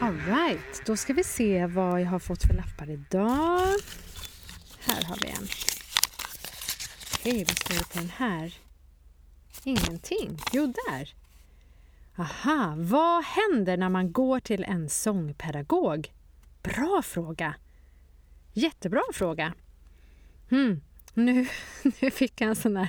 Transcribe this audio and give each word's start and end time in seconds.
Alright, 0.00 0.82
då 0.86 0.96
ska 0.96 1.12
vi 1.12 1.24
se 1.24 1.66
vad 1.66 2.00
jag 2.00 2.06
har 2.06 2.18
fått 2.18 2.42
för 2.42 2.54
lappar 2.54 2.90
idag. 2.90 3.68
Här 4.78 5.02
har 5.04 5.16
vi 5.20 5.28
en. 5.28 5.48
Okej, 7.14 7.44
vad 7.44 7.58
står 7.58 7.74
det 7.74 7.92
på 7.92 7.98
den 7.98 8.10
här? 8.16 8.54
Ingenting. 9.64 10.38
Jo, 10.52 10.74
där. 10.88 11.14
Aha, 12.16 12.74
vad 12.76 13.24
händer 13.24 13.76
när 13.76 13.88
man 13.88 14.12
går 14.12 14.40
till 14.40 14.64
en 14.64 14.88
sångpedagog? 14.88 16.12
Bra 16.62 17.02
fråga! 17.04 17.54
Jättebra 18.52 19.02
fråga. 19.12 19.54
Hmm, 20.50 20.80
nu, 21.14 21.46
nu 22.00 22.10
fick 22.10 22.40
jag 22.40 22.48
en 22.48 22.56
sån 22.56 22.74
där 22.74 22.88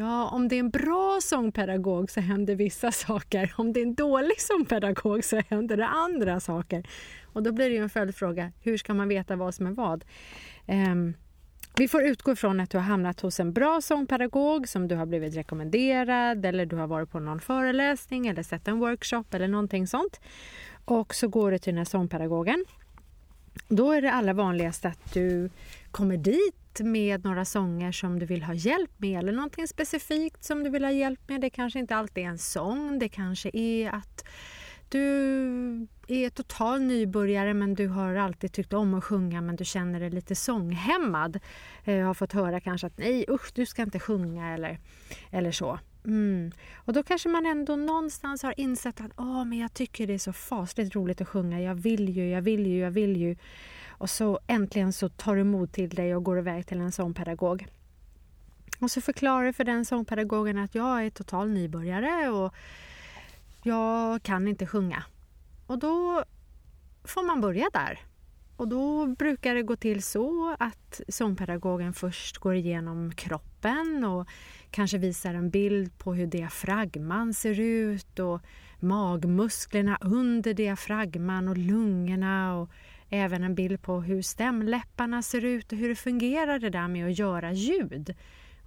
Ja, 0.00 0.28
om 0.28 0.48
det 0.48 0.56
är 0.56 0.60
en 0.60 0.70
bra 0.70 1.18
sångpedagog 1.22 2.10
så 2.10 2.20
händer 2.20 2.54
vissa 2.54 2.92
saker. 2.92 3.54
Om 3.56 3.72
det 3.72 3.80
är 3.80 3.82
en 3.82 3.94
dålig 3.94 4.40
sångpedagog 4.40 5.24
så 5.24 5.42
händer 5.48 5.76
det 5.76 5.86
andra 5.86 6.40
saker. 6.40 6.88
Och 7.24 7.42
då 7.42 7.52
blir 7.52 7.68
det 7.68 7.74
ju 7.74 7.82
en 7.82 7.90
följdfråga. 7.90 8.52
Hur 8.62 8.76
ska 8.76 8.94
man 8.94 9.08
veta 9.08 9.36
vad 9.36 9.54
som 9.54 9.66
är 9.66 9.70
vad? 9.70 10.04
Um, 10.66 11.14
vi 11.76 11.88
får 11.88 12.02
utgå 12.02 12.32
ifrån 12.32 12.60
att 12.60 12.70
du 12.70 12.78
har 12.78 12.84
hamnat 12.84 13.20
hos 13.20 13.40
en 13.40 13.52
bra 13.52 13.80
sångpedagog 13.80 14.68
som 14.68 14.88
du 14.88 14.94
har 14.94 15.06
blivit 15.06 15.36
rekommenderad 15.36 16.46
eller 16.46 16.66
du 16.66 16.76
har 16.76 16.86
varit 16.86 17.10
på 17.10 17.20
någon 17.20 17.40
föreläsning 17.40 18.26
eller 18.26 18.42
sett 18.42 18.68
en 18.68 18.78
workshop 18.78 19.24
eller 19.30 19.48
någonting 19.48 19.86
sånt. 19.86 20.20
Och 20.84 21.14
så 21.14 21.28
går 21.28 21.50
du 21.50 21.58
till 21.58 21.72
den 21.72 21.78
här 21.78 21.84
sångpedagogen. 21.84 22.64
Då 23.68 23.92
är 23.92 24.02
det 24.02 24.12
allra 24.12 24.32
vanligaste 24.32 24.88
att 24.88 25.14
du 25.14 25.50
kommer 25.90 26.16
dit 26.16 26.57
med 26.80 27.24
några 27.24 27.44
sånger 27.44 27.92
som 27.92 28.18
du 28.18 28.26
vill 28.26 28.42
ha 28.42 28.54
hjälp 28.54 28.90
med 28.96 29.18
eller 29.18 29.32
någonting 29.32 29.68
specifikt 29.68 30.44
som 30.44 30.64
du 30.64 30.70
vill 30.70 30.84
ha 30.84 30.90
hjälp 30.90 31.28
med. 31.28 31.40
Det 31.40 31.50
kanske 31.50 31.78
inte 31.78 31.96
alltid 31.96 32.24
är 32.24 32.28
en 32.28 32.38
sång, 32.38 32.98
det 32.98 33.08
kanske 33.08 33.50
är 33.52 33.90
att 33.90 34.24
du 34.88 35.86
är 36.08 36.30
total 36.30 36.80
nybörjare 36.80 37.54
men 37.54 37.74
du 37.74 37.88
har 37.88 38.14
alltid 38.14 38.52
tyckt 38.52 38.72
om 38.72 38.94
att 38.94 39.04
sjunga 39.04 39.40
men 39.40 39.56
du 39.56 39.64
känner 39.64 40.00
dig 40.00 40.10
lite 40.10 40.34
sånghämmad. 40.34 41.40
Jag 41.84 42.06
har 42.06 42.14
fått 42.14 42.32
höra 42.32 42.60
kanske 42.60 42.86
att 42.86 42.98
nej 42.98 43.24
usch 43.28 43.52
du 43.54 43.66
ska 43.66 43.82
inte 43.82 44.00
sjunga 44.00 44.54
eller, 44.54 44.78
eller 45.30 45.52
så. 45.52 45.78
Mm. 46.04 46.52
Och 46.74 46.92
då 46.92 47.02
kanske 47.02 47.28
man 47.28 47.46
ändå 47.46 47.76
någonstans 47.76 48.42
har 48.42 48.54
insett 48.60 49.00
att 49.00 49.18
oh, 49.18 49.44
men 49.44 49.58
jag 49.58 49.74
tycker 49.74 50.06
det 50.06 50.14
är 50.14 50.18
så 50.18 50.32
fasligt 50.32 50.94
roligt 50.94 51.20
att 51.20 51.28
sjunga. 51.28 51.60
Jag 51.62 51.74
vill 51.74 52.08
ju, 52.08 52.28
jag 52.30 52.42
vill 52.42 52.66
ju, 52.66 52.78
jag 52.78 52.90
vill 52.90 53.16
ju. 53.16 53.36
Och 53.98 54.10
så 54.10 54.40
äntligen 54.46 54.92
så 54.92 55.08
tar 55.08 55.36
du 55.36 55.44
mod 55.44 55.72
till 55.72 55.88
dig 55.88 56.16
och 56.16 56.24
går 56.24 56.38
iväg 56.38 56.66
till 56.66 56.80
en 56.80 56.92
sångpedagog. 56.92 57.66
Och 58.80 58.90
så 58.90 59.00
förklarar 59.00 59.46
du 59.46 59.52
för 59.52 59.64
den 59.64 59.84
sångpedagogen 59.84 60.58
att 60.58 60.74
jag 60.74 61.04
är 61.06 61.10
total 61.10 61.50
nybörjare 61.50 62.28
och 62.28 62.54
jag 63.62 64.22
kan 64.22 64.48
inte 64.48 64.66
sjunga. 64.66 65.04
Och 65.66 65.78
då 65.78 66.24
får 67.04 67.26
man 67.26 67.40
börja 67.40 67.68
där. 67.72 67.98
Och 68.56 68.68
då 68.68 69.06
brukar 69.06 69.54
det 69.54 69.62
gå 69.62 69.76
till 69.76 70.02
så 70.02 70.56
att 70.58 71.00
sångpedagogen 71.08 71.92
först 71.94 72.38
går 72.38 72.54
igenom 72.54 73.12
kroppen 73.14 74.04
och 74.04 74.28
kanske 74.70 74.98
visar 74.98 75.34
en 75.34 75.50
bild 75.50 75.98
på 75.98 76.14
hur 76.14 76.26
diafragman 76.26 77.34
ser 77.34 77.60
ut 77.60 78.18
och 78.18 78.40
magmusklerna 78.80 79.98
under 80.00 80.54
diafragman 80.54 81.48
och 81.48 81.56
lungorna 81.56 82.56
och 82.56 82.70
även 83.10 83.44
en 83.44 83.54
bild 83.54 83.82
på 83.82 84.00
hur 84.00 84.22
stämläpparna 84.22 85.22
ser 85.22 85.44
ut 85.44 85.72
och 85.72 85.78
hur 85.78 85.88
det 85.88 85.94
fungerar 85.94 86.58
det 86.58 86.70
där 86.70 86.88
med 86.88 87.06
att 87.06 87.18
göra 87.18 87.52
ljud. 87.52 88.16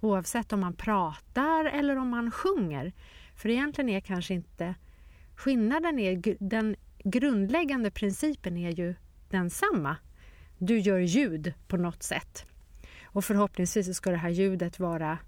Oavsett 0.00 0.52
om 0.52 0.60
man 0.60 0.76
pratar 0.76 1.64
eller 1.64 1.96
om 1.96 2.08
man 2.08 2.30
sjunger. 2.30 2.92
För 3.36 3.48
egentligen 3.48 3.88
är 3.88 4.00
kanske 4.00 4.34
inte 4.34 4.74
skillnaden, 5.36 5.98
är, 5.98 6.36
den 6.40 6.76
grundläggande 7.04 7.90
principen 7.90 8.56
är 8.56 8.70
ju 8.70 8.94
densamma. 9.30 9.96
Du 10.58 10.78
gör 10.78 10.98
ljud 10.98 11.54
på 11.68 11.76
något 11.76 12.02
sätt. 12.02 12.46
Och 13.04 13.24
förhoppningsvis 13.24 13.96
ska 13.96 14.10
det 14.10 14.16
här 14.16 14.30
ljudet 14.30 14.78
vara 14.78 15.18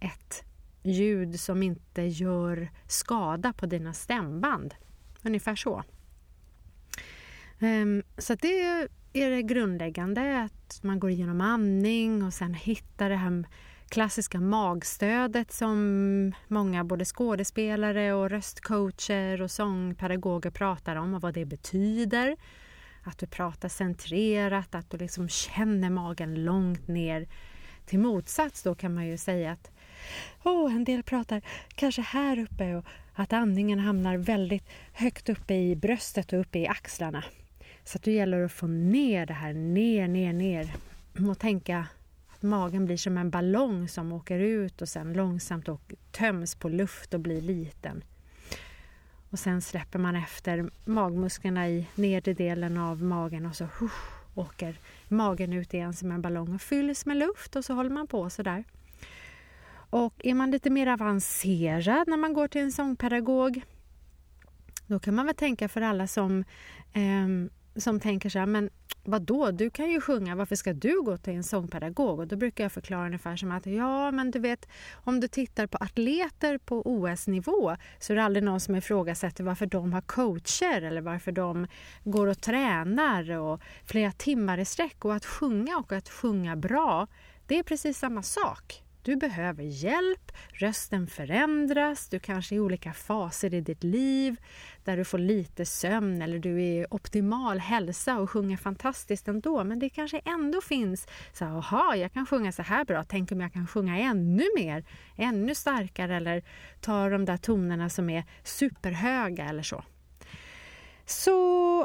ett 0.00 0.44
ljud 0.82 1.40
som 1.40 1.62
inte 1.62 2.02
gör 2.02 2.70
skada 2.86 3.52
på 3.52 3.66
dina 3.66 3.92
stämband. 3.92 4.74
Ungefär 5.22 5.56
så. 5.56 5.84
Um, 7.60 8.02
så 8.18 8.34
det 8.34 8.88
är 9.12 9.30
det 9.30 9.42
grundläggande, 9.42 10.42
att 10.42 10.80
man 10.82 11.00
går 11.00 11.10
igenom 11.10 11.40
andning 11.40 12.22
och 12.22 12.34
sen 12.34 12.54
hittar 12.54 13.10
det 13.10 13.16
här 13.16 13.44
klassiska 13.88 14.40
magstödet 14.40 15.52
som 15.52 16.32
många 16.48 16.84
både 16.84 17.04
skådespelare 17.04 18.12
och 18.12 18.30
röstcoacher 18.30 19.42
och 19.42 19.50
sångpedagoger 19.50 20.50
pratar 20.50 20.96
om 20.96 21.14
och 21.14 21.20
vad 21.20 21.34
det 21.34 21.44
betyder. 21.44 22.36
Att 23.04 23.18
du 23.18 23.26
pratar 23.26 23.68
centrerat, 23.68 24.74
att 24.74 24.90
du 24.90 24.96
liksom 24.96 25.28
känner 25.28 25.90
magen 25.90 26.44
långt 26.44 26.88
ner. 26.88 27.28
Till 27.86 27.98
motsats 27.98 28.62
då 28.62 28.74
kan 28.74 28.94
man 28.94 29.06
ju 29.06 29.18
säga 29.18 29.52
att 29.52 29.70
oh, 30.44 30.74
en 30.74 30.84
del 30.84 31.02
pratar 31.02 31.42
kanske 31.68 32.02
här 32.02 32.38
uppe 32.38 32.74
och 32.74 32.84
att 33.14 33.32
andningen 33.32 33.78
hamnar 33.78 34.16
väldigt 34.16 34.68
högt 34.92 35.28
uppe 35.28 35.54
i 35.54 35.76
bröstet 35.76 36.32
och 36.32 36.40
uppe 36.40 36.58
i 36.58 36.66
axlarna. 36.66 37.24
Så 37.88 37.98
att 37.98 38.02
det 38.02 38.12
gäller 38.12 38.44
att 38.44 38.52
få 38.52 38.66
ner 38.66 39.26
det 39.26 39.34
här, 39.34 39.52
ner, 39.52 40.08
ner, 40.08 40.32
ner. 40.32 40.74
Och 41.28 41.38
tänka 41.38 41.86
att 42.28 42.42
magen 42.42 42.84
blir 42.84 42.96
som 42.96 43.18
en 43.18 43.30
ballong 43.30 43.88
som 43.88 44.12
åker 44.12 44.38
ut 44.38 44.82
och 44.82 44.88
sen 44.88 45.12
långsamt 45.12 45.68
och 45.68 45.94
töms 46.12 46.54
på 46.54 46.68
luft 46.68 47.14
och 47.14 47.20
blir 47.20 47.40
liten. 47.40 48.04
Och 49.30 49.38
sen 49.38 49.62
släpper 49.62 49.98
man 49.98 50.16
efter 50.16 50.70
magmusklerna 50.84 51.68
i 51.68 51.86
nedre 51.94 52.34
delen 52.34 52.78
av 52.78 53.02
magen 53.02 53.46
och 53.46 53.56
så 53.56 53.64
uh, 53.64 53.92
åker 54.34 54.80
magen 55.08 55.52
ut 55.52 55.74
igen 55.74 55.94
som 55.94 56.12
en 56.12 56.22
ballong 56.22 56.54
och 56.54 56.62
fylls 56.62 57.06
med 57.06 57.16
luft 57.16 57.56
och 57.56 57.64
så 57.64 57.74
håller 57.74 57.90
man 57.90 58.06
på 58.06 58.30
sådär. 58.30 58.64
Och 59.70 60.14
är 60.18 60.34
man 60.34 60.50
lite 60.50 60.70
mer 60.70 60.86
avancerad 60.86 62.08
när 62.08 62.16
man 62.16 62.32
går 62.32 62.48
till 62.48 62.60
en 62.60 62.72
sångpedagog 62.72 63.62
då 64.86 64.98
kan 64.98 65.14
man 65.14 65.26
väl 65.26 65.34
tänka 65.34 65.68
för 65.68 65.80
alla 65.80 66.06
som 66.06 66.44
eh, 66.92 67.48
som 67.80 68.00
tänker 68.00 68.28
så 68.28 68.38
här, 68.38 68.46
men 68.46 68.70
vad 69.04 69.22
då? 69.22 69.50
du 69.50 69.70
kan 69.70 69.90
ju 69.90 70.00
sjunga, 70.00 70.36
varför 70.36 70.56
ska 70.56 70.72
du 70.72 71.02
gå 71.02 71.16
till 71.16 71.34
en 71.34 71.44
sångpedagog? 71.44 72.18
Och 72.18 72.26
då 72.26 72.36
brukar 72.36 72.64
jag 72.64 72.72
förklara 72.72 73.06
ungefär 73.06 73.36
som 73.36 73.52
att 73.52 73.66
ja, 73.66 74.10
men 74.10 74.30
du 74.30 74.38
vet, 74.38 74.68
om 74.92 75.20
du 75.20 75.28
tittar 75.28 75.66
på 75.66 75.78
atleter 75.78 76.58
på 76.58 76.82
OS-nivå 76.84 77.76
så 77.98 78.12
är 78.12 78.16
det 78.16 78.22
aldrig 78.22 78.44
någon 78.44 78.60
som 78.60 78.76
ifrågasätter 78.76 79.44
varför 79.44 79.66
de 79.66 79.92
har 79.92 80.00
coacher 80.00 80.82
eller 80.82 81.00
varför 81.00 81.32
de 81.32 81.66
går 82.04 82.26
och 82.26 82.40
tränar 82.40 83.30
och 83.30 83.60
flera 83.84 84.12
timmar 84.12 84.58
i 84.58 84.64
sträck. 84.64 85.04
Och 85.04 85.14
att 85.14 85.24
sjunga 85.24 85.76
och 85.76 85.92
att 85.92 86.08
sjunga 86.08 86.56
bra, 86.56 87.06
det 87.46 87.58
är 87.58 87.62
precis 87.62 87.98
samma 87.98 88.22
sak. 88.22 88.82
Du 89.02 89.16
behöver 89.16 89.62
hjälp, 89.62 90.32
rösten 90.52 91.06
förändras, 91.06 92.08
du 92.08 92.18
kanske 92.18 92.54
är 92.54 92.56
i 92.56 92.60
olika 92.60 92.92
faser 92.92 93.54
i 93.54 93.60
ditt 93.60 93.84
liv 93.84 94.36
där 94.84 94.96
du 94.96 95.04
får 95.04 95.18
lite 95.18 95.66
sömn 95.66 96.22
eller 96.22 96.38
du 96.38 96.62
är 96.62 96.82
i 96.82 96.86
optimal 96.90 97.58
hälsa 97.58 98.18
och 98.18 98.30
sjunger 98.30 98.56
fantastiskt 98.56 99.28
ändå. 99.28 99.64
Men 99.64 99.78
det 99.78 99.88
kanske 99.88 100.18
ändå 100.18 100.60
finns 100.60 101.06
så 101.32 101.44
aha, 101.44 101.94
jag 101.96 102.12
kan 102.12 102.26
sjunga 102.26 102.52
så 102.52 102.62
här 102.62 102.84
bra, 102.84 103.04
tänk 103.04 103.32
om 103.32 103.40
jag 103.40 103.52
kan 103.52 103.66
sjunga 103.66 103.98
ännu 103.98 104.44
mer, 104.56 104.84
ännu 105.16 105.54
starkare 105.54 106.16
eller 106.16 106.42
ta 106.80 107.08
de 107.08 107.24
där 107.24 107.36
tonerna 107.36 107.88
som 107.88 108.10
är 108.10 108.24
superhöga 108.42 109.44
eller 109.48 109.62
så. 109.62 109.84
Så 111.06 111.30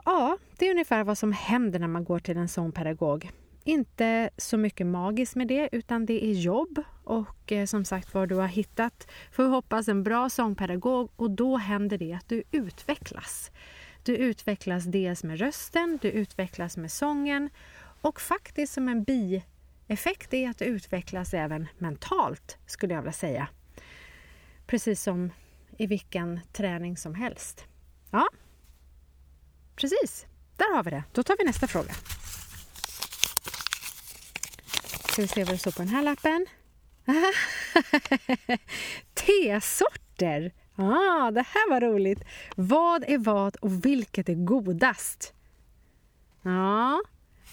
ja, 0.06 0.38
det 0.57 0.68
är 0.68 0.72
ungefär 0.72 1.03
vad 1.03 1.18
som 1.18 1.31
händer 1.31 1.80
när 1.80 1.88
man 1.88 2.03
går 2.03 2.19
till 2.19 2.38
en 2.38 2.47
sångpedagog 2.47 3.31
inte 3.63 4.30
så 4.38 4.57
mycket 4.57 4.88
magiskt 4.88 5.35
med 5.35 5.47
det 5.47 5.69
utan 5.72 6.06
det 6.06 6.25
är 6.25 6.31
jobb 6.31 6.84
och 7.03 7.51
eh, 7.51 7.65
som 7.65 7.85
sagt 7.85 8.13
var 8.13 8.27
du 8.27 8.35
har 8.35 8.47
hittat, 8.47 9.07
får 9.31 9.44
hoppas, 9.44 9.88
en 9.88 10.03
bra 10.03 10.29
sångpedagog 10.29 11.11
och 11.15 11.31
då 11.31 11.57
händer 11.57 11.97
det 11.97 12.13
att 12.13 12.29
du 12.29 12.44
utvecklas. 12.51 13.51
Du 14.03 14.17
utvecklas 14.17 14.83
dels 14.83 15.23
med 15.23 15.39
rösten, 15.39 16.00
du 16.01 16.07
utvecklas 16.07 16.77
med 16.77 16.91
sången 16.91 17.50
och 18.01 18.21
faktiskt 18.21 18.73
som 18.73 18.88
en 18.88 19.03
bieffekt 19.03 20.33
är 20.33 20.50
att 20.50 20.57
du 20.57 20.65
utvecklas 20.65 21.33
även 21.33 21.67
mentalt 21.77 22.57
skulle 22.65 22.94
jag 22.94 23.01
vilja 23.01 23.13
säga. 23.13 23.47
Precis 24.67 25.03
som 25.03 25.31
i 25.77 25.88
vilken 25.88 26.39
träning 26.51 26.97
som 26.97 27.15
helst. 27.15 27.65
Ja, 28.11 28.27
precis. 29.75 30.25
Där 30.57 30.75
har 30.75 30.83
vi 30.83 30.91
det. 30.91 31.03
Då 31.11 31.23
tar 31.23 31.35
vi 31.39 31.44
nästa 31.44 31.67
fråga. 31.67 31.94
Ska 35.11 35.21
vi 35.21 35.27
se 35.27 35.44
vad 35.44 35.53
det 35.53 35.57
står 35.57 35.71
på 35.71 35.81
den 35.81 35.88
här 35.88 36.03
lappen. 36.03 36.45
Tesorter! 39.13 40.51
Ah, 40.75 41.31
det 41.31 41.45
här 41.47 41.69
var 41.69 41.81
roligt. 41.81 42.23
Vad 42.55 43.03
är 43.07 43.17
vad 43.17 43.55
och 43.55 43.85
vilket 43.85 44.29
är 44.29 44.35
godast? 44.35 45.33
Ja, 46.41 47.01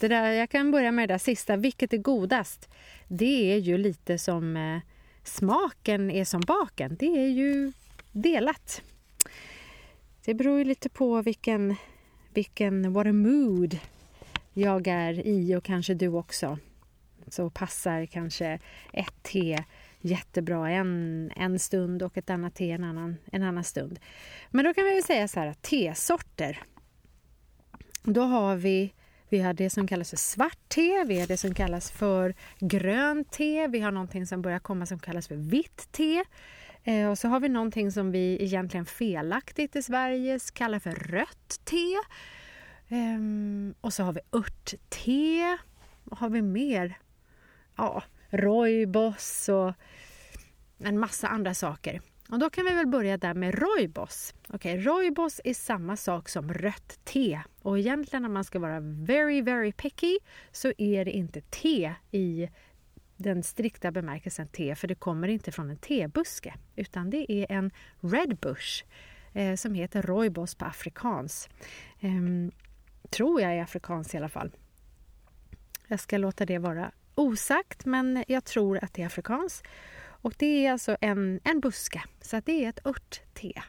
det 0.01 0.09
där, 0.09 0.33
jag 0.33 0.51
kan 0.51 0.71
börja 0.71 0.93
med 0.93 1.09
det 1.09 1.15
där 1.15 1.19
sista. 1.19 1.57
Vilket 1.57 1.93
är 1.93 1.99
godast? 1.99 2.69
Det 3.09 3.53
är 3.53 3.57
ju 3.57 3.79
lite 3.79 4.19
som 4.19 4.57
eh, 4.57 4.81
smaken 5.25 6.11
är 6.11 6.25
som 6.25 6.41
baken. 6.41 6.97
Det 6.99 7.25
är 7.25 7.29
ju 7.29 7.73
delat. 8.13 8.83
Det 10.25 10.35
beror 10.35 10.59
ju 10.59 10.65
lite 10.65 10.89
på 10.89 11.23
vilken, 11.23 11.77
vilken 12.35 12.93
what 12.93 13.07
a 13.07 13.13
mood 13.13 13.79
jag 14.53 14.87
är 14.87 15.27
i 15.27 15.57
och 15.57 15.65
kanske 15.65 15.95
du 15.95 16.09
också. 16.09 16.59
Så 17.33 17.51
passar 17.51 18.07
kanske 18.07 18.59
ett 18.93 19.23
te 19.23 19.65
jättebra 20.01 20.71
en, 20.71 21.33
en 21.37 21.59
stund 21.59 22.03
och 22.03 22.19
ett 22.19 22.31
annat 22.31 22.55
te 22.55 22.71
en 22.71 22.85
annan, 22.85 23.17
en 23.33 23.43
annan 23.43 23.65
stund. 23.65 23.99
Men 24.51 24.65
då 24.65 24.75
kan 24.75 24.85
vi 24.85 24.95
väl 24.95 25.03
säga 25.03 25.29
så 25.29 25.41
här 25.41 25.47
att 25.47 25.63
tesorter. 25.63 26.59
Då 28.03 28.23
har 28.23 28.57
vi 28.57 28.95
vi 29.29 29.39
har 29.39 29.53
det 29.53 29.71
som 29.71 29.87
kallas 29.87 30.11
för 30.11 30.17
svart 30.17 30.69
te, 30.69 31.05
vi 31.05 31.21
har 31.21 31.27
det 31.27 31.37
som 31.37 31.55
kallas 31.55 31.91
för 31.91 32.35
grönt 32.59 33.31
te, 33.31 33.67
vi 33.67 33.81
har 33.81 33.91
någonting 33.91 34.27
som 34.27 34.43
börjar 34.43 34.59
komma 34.59 34.87
som 34.87 34.99
kallas 34.99 35.29
för 35.29 35.37
vitt 35.37 35.89
te. 35.93 36.25
Eh, 36.85 37.11
och 37.11 37.19
så 37.19 37.29
har 37.29 37.41
vi 37.41 37.49
någonting 37.49 37.93
som 37.93 38.11
vi 38.11 38.43
egentligen 38.43 38.87
felaktigt 38.87 39.77
i 39.77 39.83
Sverige 39.83 40.39
kallar 40.53 40.79
för 40.79 40.91
rött 40.91 41.61
te. 41.65 41.97
Ehm, 42.89 43.75
och 43.81 43.93
så 43.93 44.03
har 44.03 44.13
vi 44.13 44.21
örtte. 44.33 45.59
Vad 46.05 46.19
har 46.19 46.31
vi 46.31 46.43
mer? 46.43 46.99
Ja, 47.81 48.03
rooibos 48.31 49.49
och 49.49 49.73
en 50.79 50.99
massa 50.99 51.29
andra 51.29 51.55
saker. 51.55 52.01
Och 52.29 52.39
då 52.39 52.51
kan 52.51 52.65
vi 52.65 52.75
väl 52.75 52.87
börja 52.87 53.17
där 53.17 53.35
med 53.35 53.55
rooibos. 53.55 54.35
Okay, 54.49 54.79
rooibos 54.79 55.41
är 55.45 55.55
samma 55.55 55.97
sak 55.97 56.29
som 56.29 56.55
rött 56.55 56.99
te. 57.05 57.41
Och 57.63 57.79
egentligen 57.79 58.25
om 58.25 58.33
man 58.33 58.45
ska 58.45 58.59
vara 58.59 58.81
very, 58.81 59.43
very 59.43 59.73
picky 59.73 60.19
så 60.53 60.73
är 60.79 61.05
det 61.05 61.11
inte 61.11 61.41
te 61.41 61.95
i 62.11 62.49
den 63.17 63.43
strikta 63.43 63.91
bemärkelsen 63.91 64.49
te, 64.49 64.75
för 64.75 64.89
det 64.89 64.95
kommer 64.95 65.29
inte 65.29 65.53
från 65.53 65.71
en 65.71 65.77
tebuske, 65.77 66.55
utan 66.77 67.11
det 67.11 67.33
är 67.33 67.53
en 67.53 67.71
red 68.01 68.37
bush 68.37 68.85
eh, 69.33 69.55
som 69.55 69.75
heter 69.75 70.03
Roibos 70.03 70.55
på 70.55 70.65
afrikans. 70.65 71.49
Eh, 72.01 72.11
tror 73.11 73.41
jag 73.41 73.53
är 73.53 73.63
afrikans 73.63 74.15
i 74.15 74.17
alla 74.17 74.29
fall. 74.29 74.51
Jag 75.87 76.01
ska 76.01 76.19
låta 76.19 76.47
det 76.47 76.59
vara 76.59 76.93
osagt, 77.21 77.85
men 77.85 78.25
jag 78.29 78.45
tror 78.45 78.85
att 78.85 78.95
det 78.95 79.03
är 79.03 79.07
afrikanskt. 79.07 79.67
Och 80.23 80.35
det 80.39 80.67
är 80.67 80.73
alltså 80.73 80.97
en, 81.01 81.41
en 81.45 81.61
buske, 81.61 82.03
så 82.21 82.37
att 82.37 82.47
det 82.47 82.65
är 82.65 82.69
ett 82.69 82.87
örtte. 82.87 83.63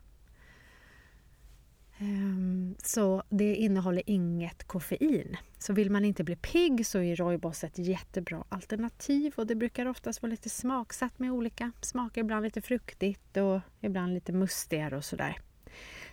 Um, 2.02 2.76
så 2.84 3.24
det 3.30 3.56
innehåller 3.56 4.04
inget 4.06 4.64
koffein. 4.64 5.38
Så 5.60 5.74
vill 5.74 5.92
man 5.92 6.06
inte 6.06 6.24
bli 6.24 6.36
pigg 6.36 6.86
så 6.86 7.00
är 7.00 7.16
rooibos 7.16 7.64
ett 7.64 7.78
jättebra 7.78 8.44
alternativ 8.50 9.34
och 9.36 9.48
det 9.48 9.56
brukar 9.56 9.86
oftast 9.86 10.22
vara 10.22 10.30
lite 10.30 10.50
smaksatt 10.50 11.20
med 11.20 11.32
olika 11.32 11.72
smaker, 11.82 12.22
ibland 12.22 12.44
lite 12.44 12.62
fruktigt 12.62 13.38
och 13.38 13.60
ibland 13.82 14.14
lite 14.14 14.34
mustigare 14.34 14.98
och 14.98 15.06
sådär. 15.06 15.38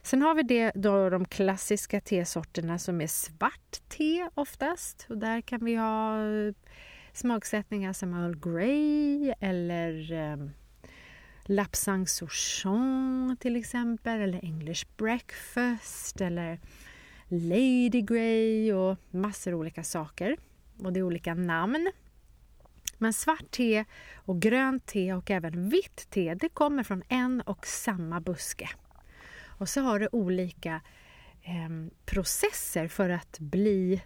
Sen 0.03 0.23
har 0.23 0.35
vi 0.35 0.43
det, 0.43 0.73
då 0.75 1.11
de 1.11 1.25
klassiska 1.25 2.01
tesorterna 2.01 2.79
som 2.79 3.01
är 3.01 3.07
svart 3.07 3.89
te 3.89 4.29
oftast 4.35 5.07
och 5.09 5.19
där 5.19 5.41
kan 5.41 5.65
vi 5.65 5.75
ha 5.75 6.19
smaksättningar 7.19 7.93
som 7.93 8.15
Earl 8.15 8.37
Grey 8.37 9.35
eller 9.41 10.13
eh, 10.13 10.37
Lapsang 11.45 12.07
Souchon 12.07 13.37
till 13.41 13.57
exempel 13.57 14.21
eller 14.21 14.45
English 14.45 14.87
Breakfast 14.97 16.21
eller 16.21 16.61
Lady 17.29 18.01
Grey 18.03 18.73
och 18.73 18.97
massor 19.11 19.53
av 19.53 19.59
olika 19.59 19.85
saker. 19.85 20.37
Och 20.83 20.93
det 20.93 21.01
är 21.01 21.03
olika 21.03 21.35
namn. 21.35 21.91
Men 22.99 23.13
svart 23.13 23.51
te 23.51 23.85
och 24.17 24.43
grönt 24.43 24.87
te 24.87 25.13
och 25.13 25.31
även 25.31 25.69
vitt 25.69 26.11
te 26.11 26.35
det 26.35 26.49
kommer 26.49 26.83
från 26.83 27.03
en 27.09 27.41
och 27.41 27.67
samma 27.67 28.21
buske. 28.21 28.69
Och 29.45 29.69
så 29.69 29.81
har 29.81 30.01
det 30.01 30.09
olika 30.13 30.81
eh, 31.43 31.89
processer 32.05 32.89
för 32.89 33.11
att 33.11 33.39
bli 33.39 34.03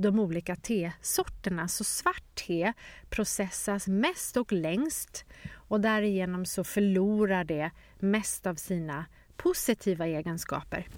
de 0.00 0.18
olika 0.18 0.56
tesorterna. 0.56 1.68
Så 1.68 1.84
svart 1.84 2.34
te 2.34 2.72
processas 3.10 3.88
mest 3.88 4.36
och 4.36 4.52
längst 4.52 5.24
och 5.54 5.80
därigenom 5.80 6.44
så 6.44 6.64
förlorar 6.64 7.44
det 7.44 7.70
mest 7.98 8.46
av 8.46 8.54
sina 8.54 9.04
positiva 9.36 10.06
egenskaper 10.06 10.88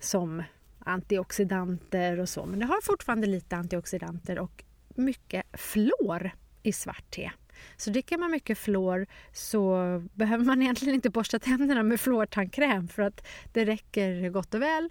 som 0.00 0.42
antioxidanter 0.78 2.20
och 2.20 2.28
så. 2.28 2.46
Men 2.46 2.58
det 2.58 2.66
har 2.66 2.80
fortfarande 2.82 3.26
lite 3.26 3.56
antioxidanter 3.56 4.38
och 4.38 4.64
mycket 4.88 5.46
flor 5.52 6.30
i 6.62 6.72
svart 6.72 7.10
te. 7.10 7.30
Så 7.76 7.90
dricker 7.90 8.18
man 8.18 8.30
mycket 8.30 8.58
flor 8.58 9.06
så 9.32 9.76
behöver 10.12 10.44
man 10.44 10.62
egentligen 10.62 10.94
inte 10.94 11.10
borsta 11.10 11.38
tänderna 11.38 11.82
med 11.82 12.00
fluortandkräm 12.00 12.88
för 12.88 13.02
att 13.02 13.26
det 13.52 13.64
räcker 13.64 14.30
gott 14.30 14.54
och 14.54 14.62
väl 14.62 14.90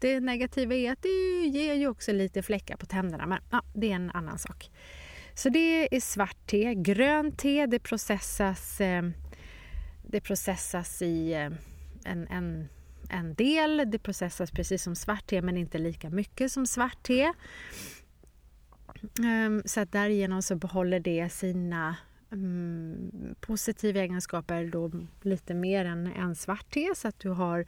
det 0.00 0.20
negativa 0.20 0.74
är 0.74 0.92
att 0.92 1.02
det 1.02 1.46
ger 1.46 1.74
ju 1.74 1.88
också 1.88 2.12
lite 2.12 2.42
fläckar 2.42 2.76
på 2.76 2.86
tänderna, 2.86 3.26
men 3.26 3.38
ja, 3.50 3.62
det 3.74 3.90
är 3.90 3.94
en 3.94 4.10
annan 4.10 4.38
sak. 4.38 4.70
Så 5.34 5.48
det 5.48 5.96
är 5.96 6.00
svart 6.00 6.46
te. 6.46 6.74
Grönt 6.74 7.38
te 7.38 7.66
det 7.66 7.78
processas, 7.78 8.80
eh, 8.80 9.02
det 10.02 10.20
processas 10.20 11.02
i 11.02 11.32
eh, 11.32 11.50
en, 12.04 12.28
en, 12.28 12.68
en 13.10 13.34
del. 13.34 13.82
Det 13.86 13.98
processas 13.98 14.50
precis 14.50 14.82
som 14.82 14.96
svart 14.96 15.26
te 15.26 15.42
men 15.42 15.56
inte 15.56 15.78
lika 15.78 16.10
mycket 16.10 16.52
som 16.52 16.66
svart 16.66 17.02
te. 17.02 17.32
Ehm, 19.24 19.62
så 19.64 19.80
att 19.80 19.92
därigenom 19.92 20.42
så 20.42 20.56
behåller 20.56 21.00
det 21.00 21.32
sina 21.32 21.96
um, 22.30 23.34
positiva 23.40 24.00
egenskaper 24.00 24.64
då 24.64 24.90
lite 25.22 25.54
mer 25.54 25.84
än, 25.84 26.06
en 26.06 26.34
svart 26.34 26.70
te 26.70 26.90
så 26.96 27.08
att 27.08 27.18
du 27.18 27.28
har 27.28 27.66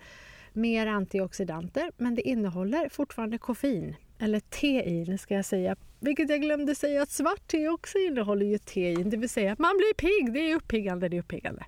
mer 0.53 0.87
antioxidanter 0.87 1.91
men 1.97 2.15
det 2.15 2.29
innehåller 2.29 2.89
fortfarande 2.89 3.39
koffein, 3.39 3.97
eller 4.19 4.41
tein 4.41 5.19
ska 5.19 5.35
jag 5.35 5.45
säga. 5.45 5.77
Vilket 6.01 6.31
jag 6.31 6.41
glömde 6.41 6.75
säga 6.75 7.03
att 7.03 7.11
svart 7.11 7.47
te 7.47 7.69
också 7.69 7.99
innehåller 7.99 8.47
ju 8.47 8.59
tein, 8.59 9.11
det 9.11 9.17
vill 9.17 9.29
säga 9.29 9.53
att 9.53 9.59
man 9.59 9.77
blir 9.77 9.95
pigg, 9.95 10.33
det 10.33 10.51
är 10.51 10.57
uppiggande, 10.57 11.09
det 11.09 11.17
är 11.17 11.21
uppiggande. 11.21 11.65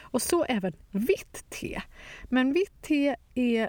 Och 0.00 0.22
så 0.22 0.44
även 0.44 0.72
vitt 0.90 1.44
te. 1.50 1.82
Men 2.24 2.52
vitt 2.52 2.82
te 2.82 3.16
är 3.34 3.68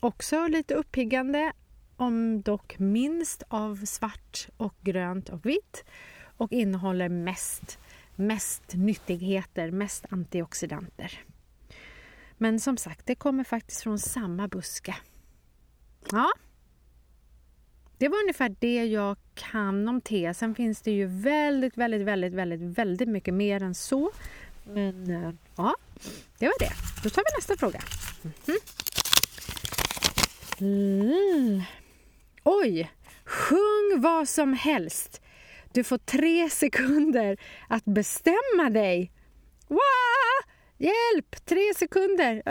också 0.00 0.46
lite 0.46 0.74
uppiggande, 0.74 1.52
om 2.02 2.42
dock 2.42 2.78
minst 2.78 3.42
av 3.48 3.84
svart 3.84 4.48
och 4.56 4.74
grönt 4.80 5.28
och 5.28 5.46
vitt 5.46 5.84
och 6.36 6.52
innehåller 6.52 7.08
mest, 7.08 7.78
mest 8.16 8.62
nyttigheter, 8.74 9.70
mest 9.70 10.06
antioxidanter. 10.10 11.20
Men 12.38 12.60
som 12.60 12.76
sagt, 12.76 13.06
det 13.06 13.14
kommer 13.14 13.44
faktiskt 13.44 13.82
från 13.82 13.98
samma 13.98 14.48
buske. 14.48 14.94
Ja. 16.10 16.32
Det 17.98 18.08
var 18.08 18.18
ungefär 18.18 18.56
det 18.58 18.84
jag 18.84 19.16
kan 19.34 19.88
om 19.88 20.00
te. 20.00 20.34
Sen 20.34 20.54
finns 20.54 20.82
det 20.82 20.90
ju 20.90 21.06
väldigt, 21.06 21.76
väldigt, 21.76 22.02
väldigt, 22.02 22.32
väldigt, 22.32 22.60
väldigt 22.60 23.08
mycket 23.08 23.34
mer 23.34 23.62
än 23.62 23.74
så. 23.74 24.10
Men 24.64 25.10
eh, 25.10 25.32
ja, 25.56 25.74
det 26.38 26.46
var 26.46 26.58
det. 26.58 26.72
Då 27.02 27.10
tar 27.10 27.22
vi 27.22 27.36
nästa 27.38 27.56
fråga. 27.56 27.80
Mhm. 28.22 28.32
Mm. 28.46 28.60
Mm. 30.60 31.62
Oj! 32.44 32.92
Sjung 33.24 34.00
vad 34.00 34.28
som 34.28 34.52
helst. 34.52 35.20
Du 35.72 35.84
får 35.84 35.98
tre 35.98 36.50
sekunder 36.50 37.36
att 37.68 37.84
bestämma 37.84 38.70
dig. 38.70 39.12
Wow! 39.68 39.78
Hjälp! 40.78 41.44
Tre 41.46 41.74
sekunder! 41.76 42.42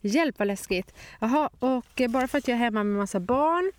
Hjälp 0.00 0.38
vad 0.38 0.48
läskigt. 0.48 0.94
Jaha, 1.20 1.50
och 1.58 2.02
bara 2.08 2.28
för 2.28 2.38
att 2.38 2.48
jag 2.48 2.54
är 2.54 2.58
hemma 2.58 2.84
med 2.84 2.96
massa 2.96 3.20
barn 3.20 3.72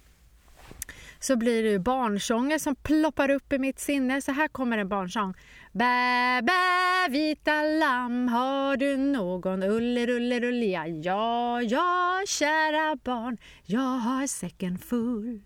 så 1.20 1.36
blir 1.36 1.64
det 1.64 1.80
barnsånger 1.80 2.60
som 2.60 2.76
ploppar 2.76 3.30
upp 3.30 3.54
i 3.54 3.60
mitt 3.60 3.80
sinne. 3.80 4.22
Så 4.22 4.32
här 4.32 4.48
kommer 4.48 4.78
en 4.78 4.90
barnsång. 4.90 5.34
Bä, 5.72 6.42
bä, 6.42 7.10
vita 7.10 7.64
lamm, 7.64 8.28
har 8.28 8.78
du 8.78 8.98
någon 8.98 9.64
ullerullerulja? 9.64 10.88
Ja, 10.88 11.62
ja, 11.62 12.22
kära 12.28 12.96
barn, 12.96 13.38
jag 13.66 13.80
har 13.80 14.28
säcken 14.28 14.78
full. 14.78 15.42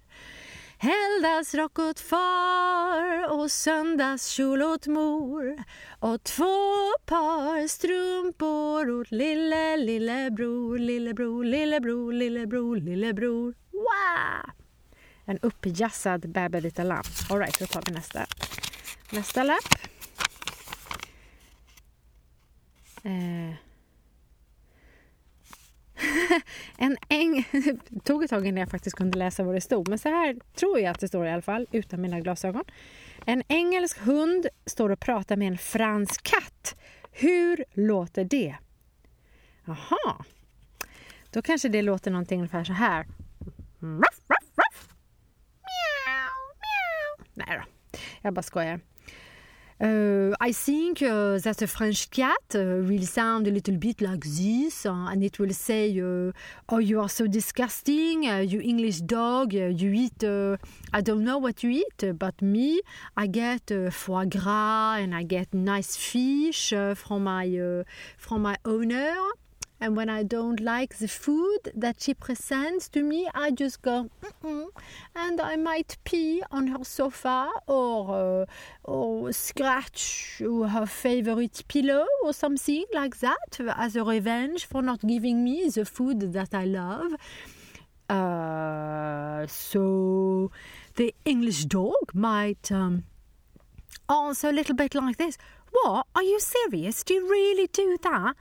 Helgdagsrock 0.78 1.80
åt 1.80 2.00
far 2.00 3.32
och 3.32 3.52
söndagskjol 3.52 4.62
åt 4.62 4.88
mor 4.88 5.64
och 6.00 6.24
två 6.24 6.44
par 7.06 7.68
strumpor 7.68 8.90
åt 8.90 9.12
lille, 9.12 9.78
lillebror, 9.78 10.78
lillebror, 10.78 11.44
lillebror, 11.44 12.14
lillebror, 12.14 12.76
lillebror. 12.76 13.54
Wow! 13.72 14.63
En 15.26 15.40
uppjassad 15.42 16.30
bäbervita 16.30 16.84
lamm. 16.84 17.04
Alright, 17.30 17.60
då 17.60 17.66
tar 17.66 17.84
vi 17.86 17.92
nästa, 17.92 18.26
nästa 19.12 19.44
lapp. 19.44 19.76
Eh. 23.04 23.56
en 26.78 26.98
äng... 27.10 27.48
Det 27.90 28.00
tog 28.04 28.24
ett 28.24 28.30
tag 28.30 28.48
innan 28.48 28.60
jag 28.60 28.70
faktiskt 28.70 28.96
kunde 28.96 29.20
läsa 29.20 29.44
vad 29.44 29.56
det 29.56 29.62
stod, 29.62 29.88
men 29.88 30.00
så 30.00 30.10
här 30.10 30.36
tror 30.56 30.80
jag 30.80 30.92
att 30.92 31.00
det 31.00 31.08
står 31.08 31.26
i 31.26 31.32
alla 31.32 31.42
fall, 31.42 31.68
utan 31.72 32.02
mina 32.02 32.20
glasögon. 32.20 32.64
En 33.26 33.44
engelsk 33.48 34.00
hund 34.00 34.48
står 34.66 34.90
och 34.90 35.00
pratar 35.00 35.36
med 35.36 35.48
en 35.48 35.58
fransk 35.58 36.24
katt. 36.24 36.76
Hur 37.12 37.66
låter 37.74 38.24
det? 38.24 38.56
Aha. 39.68 40.26
Då 41.30 41.42
kanske 41.42 41.70
det 41.70 41.82
låter 41.82 42.12
någonting 42.12 42.40
ungefär 42.40 42.64
så 42.64 42.74
här. 42.74 43.06
Jag 48.24 48.34
bara 48.34 48.44
skojar. 48.44 48.80
Uh, 49.84 50.34
I 50.40 50.54
think 50.54 51.02
uh, 51.02 51.38
that 51.40 51.62
a 51.62 51.68
French 51.68 52.10
cat 52.10 52.56
uh, 52.56 52.86
will 52.88 53.06
sound 53.06 53.48
a 53.48 53.52
little 53.52 53.76
bit 53.76 54.00
like 54.02 54.24
this, 54.24 54.86
uh, 54.86 55.12
and 55.12 55.24
it 55.24 55.40
will 55.40 55.54
say, 55.54 56.00
uh, 56.00 56.32
"Oh, 56.70 56.78
you 56.78 57.02
are 57.02 57.10
so 57.10 57.28
disgusting, 57.28 58.30
uh, 58.30 58.40
you 58.40 58.62
English 58.62 59.02
dog. 59.02 59.54
you 59.54 59.92
eat. 59.92 60.24
I 60.94 61.02
don't 61.02 61.24
know 61.24 61.38
what 61.38 61.64
you 61.64 61.72
eat, 61.72 62.18
but 62.18 62.42
me, 62.42 62.82
I 63.18 63.28
get 63.28 63.72
foie 63.92 64.26
gras 64.26 65.00
and 65.02 65.14
I 65.14 65.24
get 65.24 65.54
nice 65.54 65.98
fish 65.98 66.74
from 66.96 67.24
my 67.24 67.84
from 68.18 68.44
my 68.44 68.56
owner." 68.64 69.43
And 69.84 69.98
when 69.98 70.10
I 70.10 70.24
don't 70.24 70.62
like 70.62 71.00
the 71.00 71.10
food 71.10 71.60
that 71.76 72.02
she 72.02 72.14
presents 72.14 72.88
to 72.88 73.04
me, 73.04 73.28
I 73.36 73.52
just 73.52 73.82
go, 73.82 74.10
Mm-mm. 74.24 74.68
and 75.14 75.42
I 75.42 75.58
might 75.58 75.98
pee 76.06 76.42
on 76.52 76.68
her 76.68 76.86
sofa 76.86 77.52
or, 77.68 78.44
uh, 78.44 78.90
or 78.90 79.34
scratch 79.34 80.38
her 80.40 80.86
favorite 80.86 81.66
pillow 81.68 82.06
or 82.24 82.32
something 82.32 82.86
like 82.94 83.20
that 83.20 83.60
as 83.76 83.98
a 83.98 84.06
revenge 84.06 84.64
for 84.64 84.82
not 84.82 85.02
giving 85.02 85.44
me 85.44 85.68
the 85.68 85.84
food 85.84 86.32
that 86.32 86.54
I 86.54 86.64
love. 86.64 87.16
Uh, 88.10 89.46
so 89.48 90.50
the 90.96 91.14
English 91.26 91.66
dog 91.66 92.14
might 92.14 92.72
um, 92.72 93.04
answer 94.10 94.48
a 94.48 94.54
little 94.54 94.76
bit 94.76 94.96
like 94.96 95.18
this. 95.18 95.38
What? 95.82 96.06
Are 96.16 96.24
you 96.24 96.40
serious? 96.40 97.04
Do 97.04 97.16
you 97.16 97.30
really 97.30 97.68
do 97.68 97.98
that? 98.04 98.36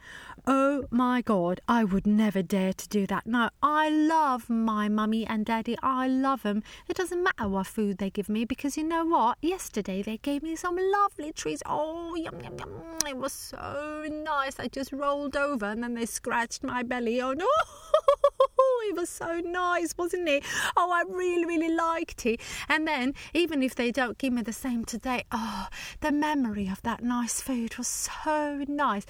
Oh 0.46 0.84
my 0.90 1.22
god, 1.22 1.60
I 1.68 1.84
would 1.84 2.06
never 2.06 2.42
dare 2.42 2.72
to 2.72 2.88
do 2.88 3.06
that. 3.06 3.26
No, 3.26 3.48
I 3.62 3.88
love 3.88 4.50
my 4.50 4.88
mummy 4.88 5.24
and 5.24 5.46
daddy. 5.46 5.76
I 5.82 6.08
love 6.08 6.42
them. 6.42 6.62
It 6.88 6.96
doesn't 6.96 7.22
matter 7.22 7.48
what 7.48 7.68
food 7.68 7.98
they 7.98 8.10
give 8.10 8.28
me 8.28 8.44
because 8.44 8.76
you 8.76 8.84
know 8.84 9.04
what? 9.06 9.38
Yesterday 9.40 10.02
they 10.02 10.18
gave 10.18 10.42
me 10.42 10.56
some 10.56 10.76
lovely 10.76 11.32
treats. 11.32 11.62
Oh, 11.64 12.16
yum, 12.16 12.40
yum, 12.42 12.58
yum. 12.58 12.70
It 13.08 13.16
was 13.16 13.32
so 13.32 14.04
nice. 14.10 14.58
I 14.58 14.68
just 14.68 14.92
rolled 14.92 15.36
over 15.36 15.66
and 15.66 15.82
then 15.82 15.94
they 15.94 16.06
scratched 16.06 16.64
my 16.64 16.82
belly. 16.82 17.20
Oh 17.20 17.32
no! 17.32 17.46
it 18.88 18.97
was 18.97 19.09
so 19.09 19.40
nice, 19.40 19.94
wasn't 19.97 20.28
it? 20.28 20.44
Oh, 20.76 20.90
I 20.90 21.04
really, 21.09 21.44
really 21.44 21.75
liked 21.75 22.26
it. 22.26 22.40
And 22.68 22.87
then, 22.87 23.14
even 23.32 23.62
if 23.62 23.75
they 23.75 23.90
don't 23.90 24.18
give 24.18 24.32
me 24.32 24.42
the 24.42 24.52
same 24.52 24.85
today, 24.85 25.25
oh, 25.32 25.68
the 26.00 26.12
memory 26.12 26.68
of 26.68 26.82
that 26.82 27.02
nice 27.02 27.40
food 27.40 27.76
was 27.78 27.88
so 27.88 28.64
nice 28.68 29.06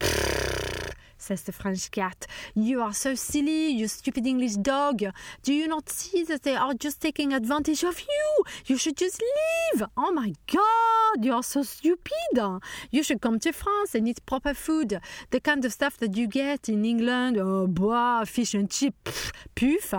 says 1.18 1.42
the 1.42 1.52
French 1.52 1.90
cat. 1.90 2.26
You 2.54 2.82
are 2.82 2.92
so 2.92 3.14
silly, 3.14 3.68
you 3.68 3.88
stupid 3.88 4.26
English 4.26 4.54
dog. 4.54 5.02
Do 5.42 5.52
you 5.52 5.66
not 5.68 5.88
see 5.88 6.24
that 6.24 6.42
they 6.42 6.56
are 6.56 6.74
just 6.74 7.00
taking 7.00 7.32
advantage 7.32 7.84
of 7.84 8.00
you? 8.00 8.44
You 8.66 8.76
should 8.76 8.96
just 8.96 9.20
leave. 9.20 9.82
Oh 9.96 10.12
my 10.12 10.34
god, 10.46 11.24
you 11.24 11.32
are 11.32 11.42
so 11.42 11.62
stupid. 11.62 12.60
You 12.90 13.02
should 13.02 13.20
come 13.20 13.38
to 13.40 13.52
France 13.52 13.94
and 13.94 14.08
eat 14.08 14.24
proper 14.26 14.54
food. 14.54 15.00
The 15.30 15.40
kind 15.40 15.64
of 15.64 15.72
stuff 15.72 15.98
that 15.98 16.16
you 16.16 16.26
get 16.26 16.68
in 16.68 16.84
England, 16.84 17.38
oh, 17.38 17.66
bois, 17.66 18.24
fish 18.24 18.54
and 18.54 18.70
chips, 18.70 19.32
puff. 19.54 19.94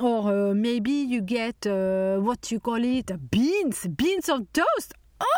Or 0.00 0.50
uh, 0.50 0.54
maybe 0.54 0.90
you 0.90 1.22
get, 1.22 1.66
uh, 1.66 2.18
what 2.18 2.50
you 2.50 2.60
call 2.60 2.82
it, 2.84 3.10
beans, 3.30 3.86
beans 3.86 4.28
of 4.28 4.52
toast. 4.52 4.94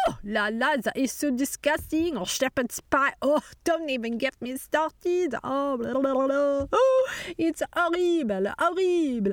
Oh, 0.09 0.17
la 0.25 0.49
la, 0.49 0.77
that 0.77 0.97
is 0.97 1.13
so 1.13 1.31
disgusting. 1.31 2.17
Or 2.17 2.27
shepherd's 2.27 2.81
pie. 2.81 3.15
Oh, 3.21 3.43
don't 3.65 3.91
even 3.91 4.19
get 4.19 4.41
me 4.41 4.57
started. 4.57 5.35
Oh, 5.45 5.77
blah, 5.77 5.93
blah, 5.93 6.15
blah. 6.15 6.67
oh 6.73 7.11
it's 7.37 7.63
horrible, 7.75 8.47
horrible. 8.59 9.33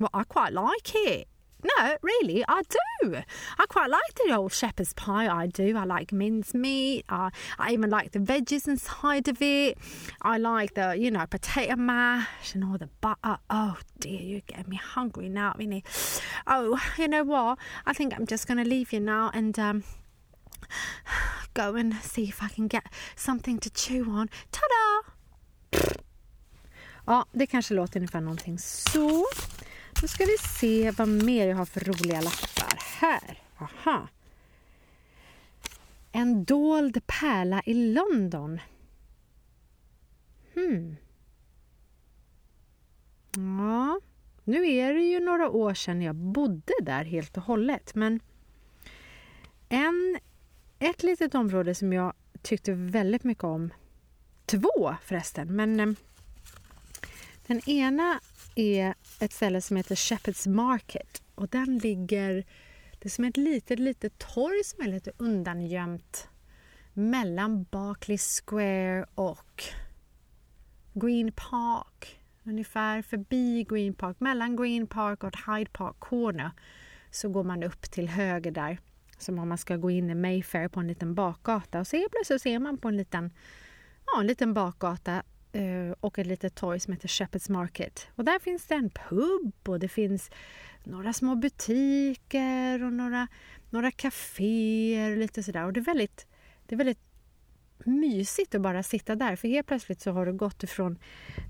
Well, 0.00 0.10
I 0.14 0.24
quite 0.24 0.52
like 0.52 0.94
it. 0.94 1.28
No, 1.64 1.96
really, 2.02 2.44
I 2.48 2.62
do. 2.62 3.22
I 3.58 3.66
quite 3.66 3.90
like 3.90 4.14
the 4.14 4.34
old 4.34 4.52
shepherd's 4.52 4.92
pie. 4.94 5.28
I 5.28 5.46
do. 5.46 5.76
I 5.76 5.84
like 5.84 6.12
mince 6.12 6.54
meat. 6.54 7.04
I, 7.08 7.30
I 7.58 7.72
even 7.72 7.90
like 7.90 8.12
the 8.12 8.18
veggies 8.18 8.66
inside 8.68 9.28
of 9.28 9.42
it. 9.42 9.78
I 10.22 10.38
like 10.38 10.74
the, 10.74 10.96
you 10.98 11.10
know, 11.10 11.26
potato 11.26 11.76
mash 11.76 12.54
and 12.54 12.64
all 12.64 12.78
the 12.78 12.88
butter. 13.00 13.38
Oh 13.50 13.78
dear, 13.98 14.20
you're 14.20 14.40
getting 14.46 14.70
me 14.70 14.76
hungry 14.76 15.28
now, 15.28 15.54
Vinny. 15.56 15.84
Oh, 16.46 16.80
you 16.96 17.08
know 17.08 17.24
what? 17.24 17.58
I 17.86 17.92
think 17.92 18.14
I'm 18.14 18.26
just 18.26 18.46
going 18.46 18.58
to 18.58 18.68
leave 18.68 18.92
you 18.92 19.00
now 19.00 19.30
and 19.34 19.58
um, 19.58 19.84
go 21.54 21.74
and 21.74 21.94
see 21.96 22.24
if 22.24 22.42
I 22.42 22.48
can 22.48 22.68
get 22.68 22.84
something 23.16 23.58
to 23.58 23.70
chew 23.70 24.10
on. 24.10 24.28
Ta-da! 24.52 25.12
Ja, 27.06 27.24
det 27.32 27.46
kanske 27.46 27.74
låter 27.74 28.00
ungefär 28.00 28.20
någonting 28.20 28.58
så. 28.58 29.24
Då 30.00 30.08
ska 30.08 30.24
vi 30.24 30.36
se 30.38 30.90
vad 30.90 31.08
mer 31.08 31.48
jag 31.48 31.56
har 31.56 31.64
för 31.64 31.80
roliga 31.80 32.20
lappar. 32.20 32.78
Här. 33.00 33.42
Aha. 33.58 34.08
En 36.12 36.44
dold 36.44 37.06
pärla 37.06 37.62
i 37.66 37.74
London. 37.74 38.60
Hmm. 40.54 40.96
Ja, 43.36 44.00
nu 44.44 44.70
är 44.70 44.94
det 44.94 45.02
ju 45.02 45.20
några 45.20 45.50
år 45.50 45.74
sedan 45.74 46.02
jag 46.02 46.14
bodde 46.14 46.72
där 46.82 47.04
helt 47.04 47.36
och 47.36 47.42
hållet. 47.42 47.94
Men 47.94 48.20
en, 49.68 50.18
ett 50.78 51.02
litet 51.02 51.34
område 51.34 51.74
som 51.74 51.92
jag 51.92 52.12
tyckte 52.42 52.72
väldigt 52.72 53.24
mycket 53.24 53.44
om, 53.44 53.70
två 54.46 54.96
förresten, 55.02 55.56
men 55.56 55.80
eh, 55.80 55.88
den 57.46 57.68
ena 57.68 58.20
är 58.54 58.94
ett 59.20 59.32
ställe 59.32 59.60
som 59.60 59.76
heter 59.76 59.94
Shepherd's 59.94 60.48
Market 60.48 61.22
och 61.34 61.48
den 61.48 61.78
ligger, 61.78 62.44
det 62.98 63.04
är 63.04 63.10
som 63.10 63.24
ett 63.24 63.36
litet, 63.36 63.78
litet 63.78 64.18
torg 64.18 64.64
som 64.64 64.84
är 64.84 64.88
lite 64.88 65.12
undangömt 65.16 66.28
mellan 66.92 67.66
Barclays 67.70 68.42
Square 68.46 69.06
och 69.14 69.62
Green 70.94 71.32
Park. 71.32 72.20
Ungefär 72.44 73.02
förbi 73.02 73.66
Green 73.68 73.94
Park, 73.94 74.20
mellan 74.20 74.56
Green 74.56 74.86
Park 74.86 75.24
och 75.24 75.36
Hyde 75.46 75.70
Park 75.70 75.96
Corner 75.98 76.50
så 77.10 77.28
går 77.28 77.44
man 77.44 77.62
upp 77.62 77.82
till 77.82 78.08
höger 78.08 78.50
där. 78.50 78.78
Som 79.18 79.38
om 79.38 79.48
man 79.48 79.58
ska 79.58 79.76
gå 79.76 79.90
in 79.90 80.10
i 80.10 80.14
Mayfair 80.14 80.68
på 80.68 80.80
en 80.80 80.86
liten 80.86 81.14
bakgata 81.14 81.80
och 81.80 81.86
så 81.86 82.08
plötsligt 82.10 82.42
ser 82.42 82.58
man 82.58 82.78
på 82.78 82.88
en 82.88 82.96
liten, 82.96 83.30
ja, 84.06 84.20
en 84.20 84.26
liten 84.26 84.54
bakgata 84.54 85.22
Eh, 85.52 85.94
och 86.00 86.18
ett 86.18 86.26
litet 86.26 86.54
torg 86.54 86.80
som 86.80 86.92
heter 86.92 87.08
Shepherd's 87.08 87.50
Market. 87.50 88.08
Och 88.14 88.24
där 88.24 88.38
finns 88.38 88.66
det 88.66 88.74
en 88.74 88.90
pub 88.90 89.52
och 89.68 89.78
det 89.78 89.88
finns 89.88 90.30
några 90.84 91.12
små 91.12 91.34
butiker 91.34 92.84
och 92.84 92.92
några, 92.92 93.28
några 93.70 93.90
kaféer 93.90 95.10
och 95.10 95.16
lite 95.16 95.42
sådär. 95.42 95.64
Och 95.64 95.72
det 95.72 95.80
är 95.80 95.84
väldigt, 95.84 96.26
det 96.66 96.74
är 96.74 96.76
väldigt 96.76 97.09
mysigt 97.86 98.54
att 98.54 98.60
bara 98.60 98.82
sitta 98.82 99.14
där 99.14 99.36
för 99.36 99.48
helt 99.48 99.66
plötsligt 99.66 100.00
så 100.00 100.10
har 100.10 100.26
du 100.26 100.32
gått 100.32 100.62
ifrån 100.62 100.98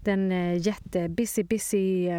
den 0.04 0.32
eh, 0.32 0.56
jättebusy, 0.56 0.70
jätte 0.70 1.08
busy 1.08 1.42
busy 1.42 2.10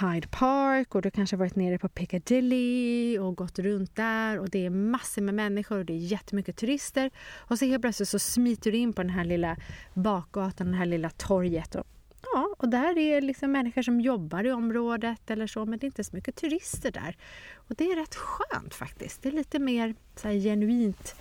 Hyde 0.00 0.28
Park 0.30 0.94
och 0.94 1.02
du 1.02 1.10
kanske 1.10 1.36
varit 1.36 1.56
nere 1.56 1.78
på 1.78 1.88
Piccadilly 1.88 3.18
och 3.18 3.36
gått 3.36 3.58
runt 3.58 3.96
där 3.96 4.38
och 4.38 4.50
det 4.50 4.66
är 4.66 4.70
massor 4.70 5.22
med 5.22 5.34
människor 5.34 5.78
och 5.78 5.84
det 5.84 5.92
är 5.92 5.98
jättemycket 5.98 6.56
turister 6.56 7.10
och 7.36 7.58
så 7.58 7.64
helt 7.64 7.82
plötsligt 7.82 8.08
så 8.08 8.18
smiter 8.18 8.72
du 8.72 8.78
in 8.78 8.92
på 8.92 9.02
den 9.02 9.10
här 9.10 9.24
lilla 9.24 9.56
bakgatan, 9.94 10.70
det 10.70 10.76
här 10.76 10.86
lilla 10.86 11.10
torget 11.10 11.74
och 11.74 11.86
Ja, 12.34 12.54
och 12.58 12.68
där 12.68 12.98
är 12.98 13.20
liksom 13.20 13.52
människor 13.52 13.82
som 13.82 14.00
jobbar 14.00 14.46
i 14.46 14.52
området 14.52 15.30
eller 15.30 15.46
så, 15.46 15.64
men 15.64 15.78
det 15.78 15.84
är 15.84 15.88
inte 15.88 16.04
så 16.04 16.16
mycket 16.16 16.36
turister 16.36 16.90
där. 16.90 17.16
Och 17.54 17.74
det 17.74 17.84
är 17.84 17.96
rätt 17.96 18.14
skönt 18.14 18.74
faktiskt. 18.74 19.22
Det 19.22 19.28
är 19.28 19.32
lite 19.32 19.58
mer 19.58 19.94
så 20.16 20.28
här, 20.28 20.34
genuint 20.34 21.16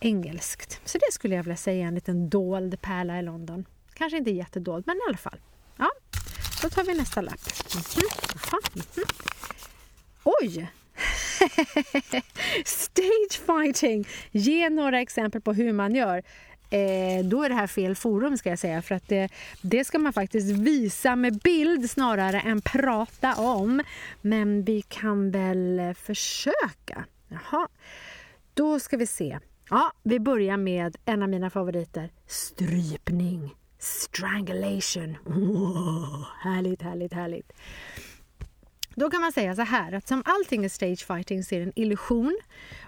engelskt. 0.00 0.80
Så 0.84 0.98
det 0.98 1.12
skulle 1.12 1.34
jag 1.34 1.42
vilja 1.42 1.56
säga 1.56 1.84
är 1.84 1.88
en 1.88 1.94
liten 1.94 2.28
dold 2.28 2.80
pärla 2.80 3.18
i 3.18 3.22
London. 3.22 3.64
Kanske 3.94 4.18
inte 4.18 4.30
jättedold, 4.30 4.86
men 4.86 4.96
i 4.96 5.00
alla 5.08 5.16
fall. 5.16 5.40
Ja, 5.76 5.90
då 6.62 6.68
tar 6.68 6.84
vi 6.84 6.94
nästa 6.94 7.20
lapp. 7.20 7.40
Mm 7.74 7.82
-hmm. 7.82 8.04
Mm 8.74 8.86
-hmm. 8.94 9.26
Oj! 10.24 10.72
Stage 12.64 13.40
fighting! 13.46 14.08
Ge 14.30 14.70
några 14.70 15.00
exempel 15.00 15.40
på 15.40 15.52
hur 15.52 15.72
man 15.72 15.94
gör. 15.94 16.22
Eh, 16.70 17.24
då 17.24 17.42
är 17.42 17.48
det 17.48 17.54
här 17.54 17.66
fel 17.66 17.94
forum 17.94 18.38
ska 18.38 18.48
jag 18.48 18.58
säga 18.58 18.82
för 18.82 18.94
att 18.94 19.08
det, 19.08 19.28
det 19.62 19.84
ska 19.84 19.98
man 19.98 20.12
faktiskt 20.12 20.50
visa 20.50 21.16
med 21.16 21.38
bild 21.38 21.90
snarare 21.90 22.40
än 22.40 22.60
prata 22.60 23.34
om. 23.34 23.82
Men 24.22 24.64
vi 24.64 24.82
kan 24.82 25.30
väl 25.30 25.94
försöka. 25.94 27.04
Jaha, 27.28 27.68
då 28.54 28.80
ska 28.80 28.96
vi 28.96 29.06
se. 29.06 29.38
Ja, 29.70 29.92
vi 30.02 30.20
börjar 30.20 30.56
med 30.56 30.96
en 31.04 31.22
av 31.22 31.28
mina 31.28 31.50
favoriter. 31.50 32.10
Strypning. 32.26 33.54
Strangulation. 33.78 35.16
Oh, 35.26 36.26
härligt, 36.40 36.82
härligt, 36.82 37.12
härligt. 37.12 37.52
Då 38.98 39.10
kan 39.10 39.20
man 39.20 39.32
säga 39.32 39.54
så 39.54 39.62
här 39.62 39.92
att 39.92 40.08
som 40.08 40.22
allting 40.24 40.64
i 40.64 40.68
stagefighting 40.68 41.44
så 41.44 41.54
är 41.54 41.58
det 41.58 41.64
en 41.64 41.72
illusion 41.76 42.38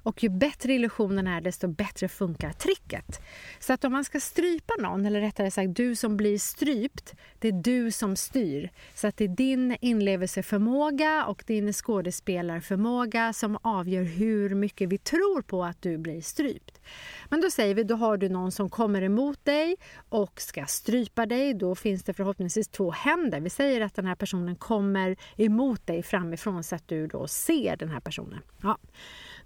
och 0.02 0.22
ju 0.22 0.28
bättre 0.28 0.72
illusionen 0.72 1.26
är 1.26 1.40
desto 1.40 1.68
bättre 1.68 2.08
funkar 2.08 2.52
tricket. 2.52 3.20
Så 3.58 3.72
att 3.72 3.84
om 3.84 3.92
man 3.92 4.04
ska 4.04 4.20
strypa 4.20 4.74
någon, 4.80 5.06
eller 5.06 5.20
rättare 5.20 5.50
sagt 5.50 5.76
du 5.76 5.96
som 5.96 6.16
blir 6.16 6.38
strypt, 6.38 7.14
det 7.38 7.48
är 7.48 7.52
du 7.52 7.90
som 7.90 8.16
styr. 8.16 8.70
Så 8.94 9.06
att 9.06 9.16
det 9.16 9.24
är 9.24 9.28
din 9.28 9.76
inlevelseförmåga 9.80 11.24
och 11.26 11.44
din 11.46 11.72
skådespelarförmåga 11.72 13.32
som 13.32 13.58
avgör 13.62 14.02
hur 14.02 14.54
mycket 14.54 14.88
vi 14.88 14.98
tror 14.98 15.42
på 15.42 15.64
att 15.64 15.82
du 15.82 15.98
blir 15.98 16.20
strypt. 16.20 16.80
Men 17.28 17.40
då 17.40 17.50
säger 17.50 17.74
vi, 17.74 17.84
då 17.84 17.94
har 17.94 18.16
du 18.16 18.28
någon 18.28 18.52
som 18.52 18.70
kommer 18.70 19.02
emot 19.02 19.44
dig 19.44 19.76
och 20.08 20.40
ska 20.40 20.66
strypa 20.66 21.26
dig. 21.26 21.54
Då 21.54 21.74
finns 21.74 22.02
det 22.02 22.14
förhoppningsvis 22.14 22.68
två 22.68 22.90
händer. 22.90 23.40
Vi 23.40 23.50
säger 23.50 23.80
att 23.80 23.94
den 23.94 24.06
här 24.06 24.14
personen 24.14 24.56
kommer 24.56 25.16
emot 25.36 25.86
dig 25.86 25.97
framifrån 26.02 26.64
så 26.64 26.74
att 26.74 26.88
du 26.88 27.06
då 27.06 27.26
ser 27.26 27.76
den 27.76 27.88
här 27.88 28.00
personen. 28.00 28.40
Ja. 28.62 28.78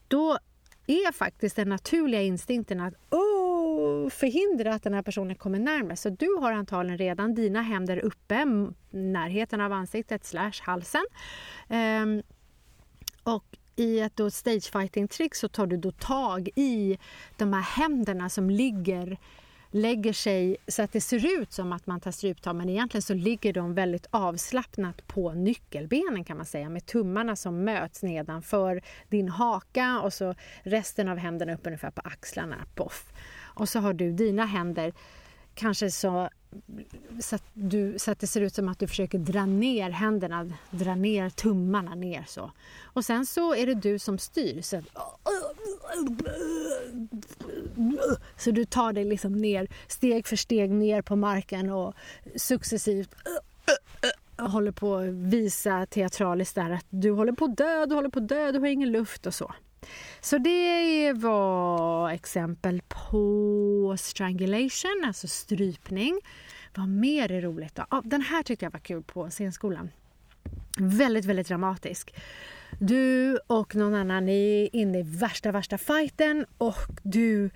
Då 0.09 0.39
är 0.87 1.13
faktiskt 1.13 1.57
den 1.57 1.69
naturliga 1.69 2.23
instinkten 2.23 2.81
att 2.81 2.95
oh, 3.11 4.09
förhindra 4.11 4.75
att 4.75 4.83
den 4.83 4.95
här 4.95 5.03
personen 5.03 5.37
kommer 5.37 5.59
närmare. 5.59 5.97
Så 5.97 6.11
du 6.11 6.37
har 6.41 6.53
antagligen 6.53 6.99
redan 6.99 7.35
dina 7.35 7.63
händer 7.63 7.99
uppe, 7.99 8.45
närheten 8.91 9.61
av 9.61 9.73
ansiktet 9.73 10.25
slash 10.25 10.53
halsen. 10.63 11.05
Um, 11.69 12.23
och 13.23 13.45
i 13.77 14.01
ett 14.01 14.21
stagefighting-trick 14.33 15.35
så 15.35 15.49
tar 15.49 15.67
du 15.67 15.77
då 15.77 15.91
tag 15.91 16.49
i 16.57 16.99
de 17.37 17.53
här 17.53 17.63
händerna 17.63 18.29
som 18.29 18.51
ligger 18.51 19.19
lägger 19.75 20.13
sig 20.13 20.57
så 20.69 20.83
att 20.83 20.93
det 20.93 21.01
ser 21.01 21.41
ut 21.41 21.53
som 21.53 21.73
att 21.73 21.87
man 21.87 22.01
tar 22.01 22.11
stryptag 22.11 22.57
men 22.57 22.69
egentligen 22.69 23.03
så 23.03 23.15
ligger 23.15 23.53
de 23.53 23.75
väldigt 23.75 24.07
avslappnat 24.11 25.07
på 25.07 25.33
nyckelbenen 25.33 26.25
kan 26.25 26.37
man 26.37 26.47
säga 26.47 26.69
med 26.69 26.87
tummarna 26.87 27.37
som 27.37 27.65
möts 27.65 28.03
nedanför 28.03 28.83
din 29.09 29.29
haka 29.29 30.01
och 30.01 30.13
så 30.13 30.35
resten 30.63 31.09
av 31.09 31.19
händerna 31.19 31.55
upp 31.55 31.67
ungefär 31.67 31.91
på 31.91 32.03
axlarna. 32.05 32.57
Poff. 32.75 33.13
Och 33.55 33.69
så 33.69 33.81
har 33.81 33.93
du 33.93 34.13
dina 34.13 34.45
händer 34.45 34.93
kanske 35.55 35.91
så 35.91 36.29
så 37.21 37.37
att, 37.37 37.45
du, 37.53 37.99
så 37.99 38.11
att 38.11 38.19
det 38.19 38.27
ser 38.27 38.41
ut 38.41 38.55
som 38.55 38.69
att 38.69 38.79
du 38.79 38.87
försöker 38.87 39.19
dra 39.19 39.47
ner 39.47 39.91
händerna, 39.91 40.53
dra 40.71 40.95
ner 40.95 41.31
tummarna 41.31 41.95
ner 41.95 42.25
så. 42.29 42.53
Och 42.83 43.05
sen 43.05 43.27
så 43.27 43.55
är 43.55 43.67
det 43.67 43.75
du 43.75 43.99
som 43.99 44.19
styr. 44.19 44.63
Så, 44.63 44.83
så 48.37 48.51
du 48.51 48.65
tar 48.65 48.93
dig 48.93 49.05
liksom 49.05 49.33
ner, 49.33 49.69
steg 49.89 50.27
för 50.27 50.37
steg 50.37 50.71
ner 50.71 51.03
på 51.03 51.17
marken 51.17 51.71
och 51.71 51.95
successivt 52.37 53.15
håller 54.39 54.73
på 54.73 54.97
att 54.97 55.09
visa 55.09 55.87
teatraliskt 55.87 56.55
där 56.55 56.71
att 56.71 56.87
du 56.91 57.11
håller 57.11 57.33
på 57.33 57.45
att 57.45 57.57
dö, 57.57 57.87
du 57.87 57.95
håller 57.95 58.09
på 58.09 58.19
att 58.19 58.29
dö, 58.29 58.53
du 58.53 58.59
har 58.59 58.67
ingen 58.67 58.93
luft 58.93 59.27
och 59.27 59.35
så. 59.35 59.55
Så 60.21 60.39
det 60.39 61.13
var 61.13 62.11
exempel 62.11 62.83
på 62.89 63.97
strangulation, 63.99 65.03
alltså 65.07 65.29
strypning. 65.29 66.21
Vad 66.75 66.89
mer 66.89 67.33
är 67.33 67.41
roligt 67.41 67.75
då? 67.75 67.87
Ja, 67.91 68.03
den 68.05 68.23
här 68.23 68.43
tyckte 68.43 68.65
jag 68.65 68.71
var 68.71 68.81
kul 68.81 69.03
på 69.03 69.31
scenskolan. 69.31 69.91
Väldigt, 70.79 71.25
väldigt 71.25 71.49
dramatisk. 71.49 72.15
Du 72.79 73.37
och 73.47 73.75
någon 73.75 73.95
annan 73.95 74.29
är 74.29 74.77
inne 74.77 74.99
i 74.99 75.03
värsta, 75.03 75.53
värsta 75.53 75.79
fighten 75.79 76.47
och 76.59 76.89
du 77.03 77.51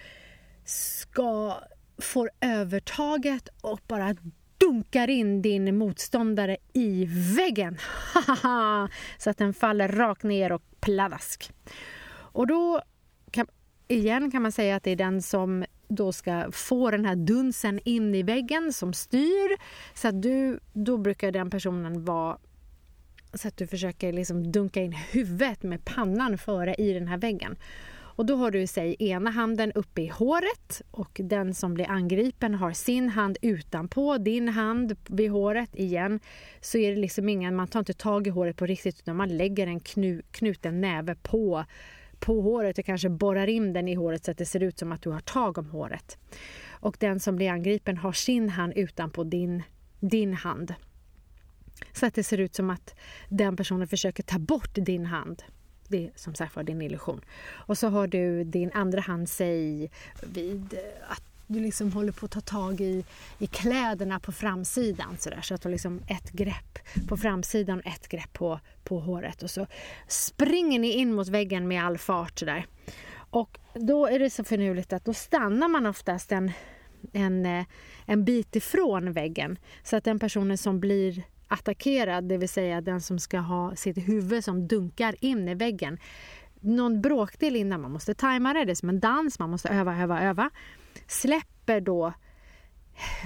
ska 0.65 1.61
få 1.99 2.29
övertaget 2.41 3.49
och 3.61 3.81
bara 3.87 4.17
dunkar 4.59 5.11
in 5.11 5.43
din 5.43 5.79
motståndare 5.79 6.57
i 6.73 7.05
väggen. 7.37 7.79
Så 9.19 9.31
att 9.31 9.39
den 9.39 9.55
faller 9.55 9.89
rakt 9.89 10.23
ner 10.23 10.53
och 10.53 10.63
pladask. 10.81 11.53
Och 12.37 12.47
då, 12.47 12.81
kan, 13.31 13.47
igen 13.89 14.31
kan 14.31 14.43
man 14.43 14.53
säga 14.53 14.77
att 14.77 14.83
det 14.83 14.91
är 14.91 14.97
den 14.97 15.23
som 15.23 15.65
då 15.89 16.13
ska 16.13 16.53
få 16.53 16.91
den 16.91 17.05
här 17.05 17.17
dunsen 17.17 17.81
in 17.85 18.15
i 18.15 18.23
väggen 18.23 18.73
som 18.73 18.93
styr. 18.93 19.57
Så 19.95 20.09
att 20.09 20.23
du, 20.23 20.61
då 20.73 20.99
brukar 20.99 21.33
den 21.33 21.51
personen 21.51 22.05
vara 22.05 22.39
så 23.35 23.49
att 23.49 23.57
du 23.57 23.67
försöker 23.67 24.13
liksom 24.13 24.53
dunka 24.53 24.83
in 24.83 24.93
huvudet 24.93 25.63
med 25.63 25.85
pannan 25.85 26.39
före 26.39 26.75
i 26.75 26.93
den 26.93 27.09
här 27.09 27.19
väggen. 27.19 27.57
Och 28.17 28.27
då 28.27 28.37
har 28.37 28.51
du 28.51 28.67
sig 28.67 28.97
ena 28.99 29.31
handen 29.31 29.73
uppe 29.73 30.03
i 30.03 30.07
håret 30.07 30.83
och 30.91 31.21
den 31.25 31.55
som 31.55 31.75
blir 31.75 31.91
angripen 31.91 32.55
har 32.55 32.73
sin 32.73 33.09
hand 33.09 33.39
utanpå 33.43 34.19
din 34.19 34.49
hand 34.49 34.97
vid 35.09 35.31
håret 35.31 35.77
igen. 35.77 36.21
Så 36.61 36.79
är 36.79 36.95
det 36.95 37.01
liksom 37.01 37.29
ingen, 37.29 37.57
man 37.57 37.69
tar 37.69 37.79
inte 37.79 37.95
tag 37.95 38.27
i 38.27 38.31
håret 38.31 38.57
på 38.57 38.67
riktigt 38.67 38.99
utan 38.99 39.17
man 39.17 39.37
lägger 39.37 39.67
en 39.67 39.81
knu, 39.81 40.23
knuten 40.31 40.81
näve 40.81 41.15
på 41.15 41.65
på 42.21 42.41
håret 42.41 42.79
och 42.79 42.85
kanske 42.85 43.09
borrar 43.09 43.47
in 43.47 43.73
den 43.73 43.89
i 43.89 43.95
håret 43.95 44.25
så 44.25 44.31
att 44.31 44.39
det 44.39 44.47
ser 44.47 44.63
ut 44.63 44.79
som 44.79 44.93
att 44.93 45.03
du 45.03 45.11
har 45.11 45.21
tag 45.21 45.59
om 45.59 45.71
håret. 45.71 46.19
Och 46.69 46.97
den 47.01 47.21
som 47.21 47.37
blir 47.37 47.51
angripen 47.51 47.97
har 47.97 48.13
sin 48.13 48.49
hand 48.49 48.73
utanpå 48.77 49.25
din, 49.25 49.63
din 50.01 50.35
hand. 50.35 50.75
Så 51.93 52.07
att 52.07 52.15
det 52.15 52.25
ser 52.25 52.39
ut 52.39 52.55
som 52.55 52.71
att 52.71 52.95
den 53.29 53.57
personen 53.57 53.89
försöker 53.89 54.23
ta 54.23 54.39
bort 54.39 54.75
din 54.75 55.07
hand. 55.07 55.43
Det 55.89 56.07
är 56.07 56.13
som 56.17 56.35
sagt 56.35 56.57
var 56.57 56.63
din 56.63 56.83
illusion. 56.83 57.21
Och 57.49 57.79
så 57.79 57.89
har 57.89 58.07
du 58.07 58.45
din 58.45 58.71
andra 58.75 59.01
hand, 59.01 59.29
säg 59.29 59.91
vid 60.23 60.79
att 61.09 61.36
du 61.47 61.61
liksom 61.61 61.93
håller 61.93 62.13
på 62.13 62.27
att 62.27 62.33
ta 62.33 62.41
tag 62.41 62.81
i, 62.81 63.05
i 63.39 63.47
kläderna 63.47 64.21
på 64.21 64.33
framsidan 64.33 65.17
så, 65.19 65.31
där, 65.31 65.41
så 65.41 65.55
att 65.55 65.63
du 65.63 65.69
liksom 65.69 66.03
ett 66.09 66.33
grepp 66.33 66.79
på 67.09 67.17
framsidan 67.17 67.79
och 67.79 67.87
ett 67.87 68.09
grepp 68.09 68.33
på, 68.33 68.61
på 68.85 69.01
håret 69.01 69.43
och 69.43 69.51
så 69.51 69.67
springer 70.09 70.79
ni 70.79 70.93
in 70.93 71.15
mot 71.15 71.29
väggen 71.29 71.69
med 71.69 71.85
all 71.85 71.99
fart 71.99 72.39
sådär. 72.39 72.67
Och 73.31 73.59
då 73.75 74.07
är 74.07 74.19
det 74.19 74.31
så 74.31 74.45
finurligt 74.45 74.93
att 74.93 75.05
då 75.05 75.15
stannar 75.15 75.69
man 75.69 75.87
oftast 75.87 76.33
en, 76.33 76.53
en, 77.13 77.47
eh, 77.47 77.65
en 78.07 78.25
bit 78.25 78.57
ifrån 78.57 79.13
väggen 79.13 79.59
så 79.83 79.97
att 79.97 80.05
den 80.05 80.19
personen 80.19 80.59
som 80.59 80.81
blir 80.81 81.23
attackerad, 81.49 82.25
det 82.25 82.39
vill 82.39 82.49
säga 82.49 82.81
den 82.81 83.01
som 83.01 83.19
ska 83.19 83.39
ha 83.39 83.77
sitt 83.77 84.09
huvud 84.09 84.45
som 84.45 84.69
dunkar 84.69 85.15
in 85.21 85.49
i 85.49 85.55
väggen 85.55 85.99
någon 86.61 87.01
bråkdel 87.01 87.57
innan. 87.57 87.81
Man 87.81 87.93
måste 87.93 88.15
tajma 88.15 88.53
det, 88.53 88.65
det 88.65 88.73
är 88.73 88.75
som 88.75 88.89
en 88.89 89.01
dans, 89.01 89.39
man 89.39 89.51
måste 89.51 89.69
öva, 89.69 90.03
öva, 90.03 90.23
öva 90.23 90.51
släpper 91.07 91.81
då 91.81 92.13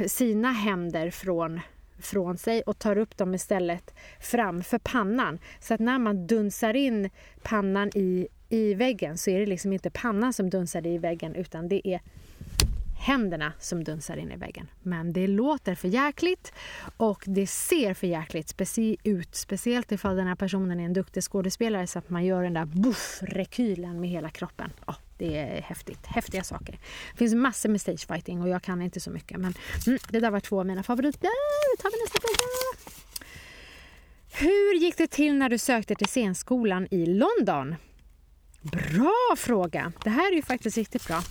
sina 0.06 0.52
händer 0.52 1.10
från, 1.10 1.60
från 1.98 2.38
sig 2.38 2.62
och 2.62 2.78
tar 2.78 2.98
upp 2.98 3.16
dem 3.16 3.34
istället 3.34 3.94
framför 4.20 4.78
pannan. 4.78 5.38
Så 5.60 5.74
att 5.74 5.80
när 5.80 5.98
man 5.98 6.26
dunsar 6.26 6.76
in 6.76 7.10
pannan 7.42 7.90
i, 7.94 8.28
i 8.48 8.74
väggen 8.74 9.18
så 9.18 9.30
är 9.30 9.40
det 9.40 9.46
liksom 9.46 9.72
inte 9.72 9.90
pannan 9.90 10.32
som 10.32 10.50
dunsar 10.50 10.86
i 10.86 10.98
väggen 10.98 11.34
utan 11.34 11.68
det 11.68 11.88
är 11.88 12.00
händerna 13.00 13.52
som 13.58 13.84
dunsar 13.84 14.16
in 14.16 14.32
i 14.32 14.36
väggen. 14.36 14.68
Men 14.82 15.12
det 15.12 15.26
låter 15.26 15.74
för 15.74 15.88
jäkligt 15.88 16.52
och 16.96 17.24
det 17.26 17.46
ser 17.46 17.94
för 17.94 18.06
jäkligt 18.06 18.48
speci 18.48 18.96
ut. 19.04 19.34
Speciellt 19.34 19.92
ifall 19.92 20.16
den 20.16 20.26
här 20.26 20.34
personen 20.34 20.80
är 20.80 20.84
en 20.84 20.92
duktig 20.92 21.22
skådespelare 21.22 21.86
så 21.86 21.98
att 21.98 22.10
man 22.10 22.24
gör 22.24 22.42
den 22.42 22.54
där 22.54 22.64
buff, 22.64 23.18
rekylen 23.22 24.00
med 24.00 24.10
hela 24.10 24.30
kroppen. 24.30 24.72
Ja, 24.86 24.96
det 25.18 25.38
är 25.38 25.62
häftigt. 25.62 26.06
Häftiga 26.06 26.44
saker. 26.44 26.78
Det 27.12 27.18
finns 27.18 27.34
massor 27.34 27.68
med 27.68 27.80
stagefighting 27.80 28.42
och 28.42 28.48
jag 28.48 28.62
kan 28.62 28.82
inte 28.82 29.00
så 29.00 29.10
mycket. 29.10 29.40
Men 29.40 29.54
mm, 29.86 29.98
det 30.10 30.20
där 30.20 30.30
var 30.30 30.40
två 30.40 30.60
av 30.60 30.66
mina 30.66 30.82
favoriter. 30.82 31.30
Då 31.76 31.82
tar 31.82 31.90
vi 31.90 32.02
nästa 32.02 32.20
fråga. 32.20 32.96
Hur 34.32 34.74
gick 34.74 34.96
det 34.96 35.06
till 35.06 35.34
när 35.34 35.48
du 35.48 35.58
sökte 35.58 35.94
till 35.94 36.08
scenskolan 36.08 36.88
i 36.90 37.06
London? 37.06 37.76
Bra 38.62 39.34
fråga! 39.36 39.92
Det 40.04 40.10
här 40.10 40.32
är 40.32 40.36
ju 40.36 40.42
faktiskt 40.42 40.76
riktigt 40.76 41.06
bra. 41.06 41.22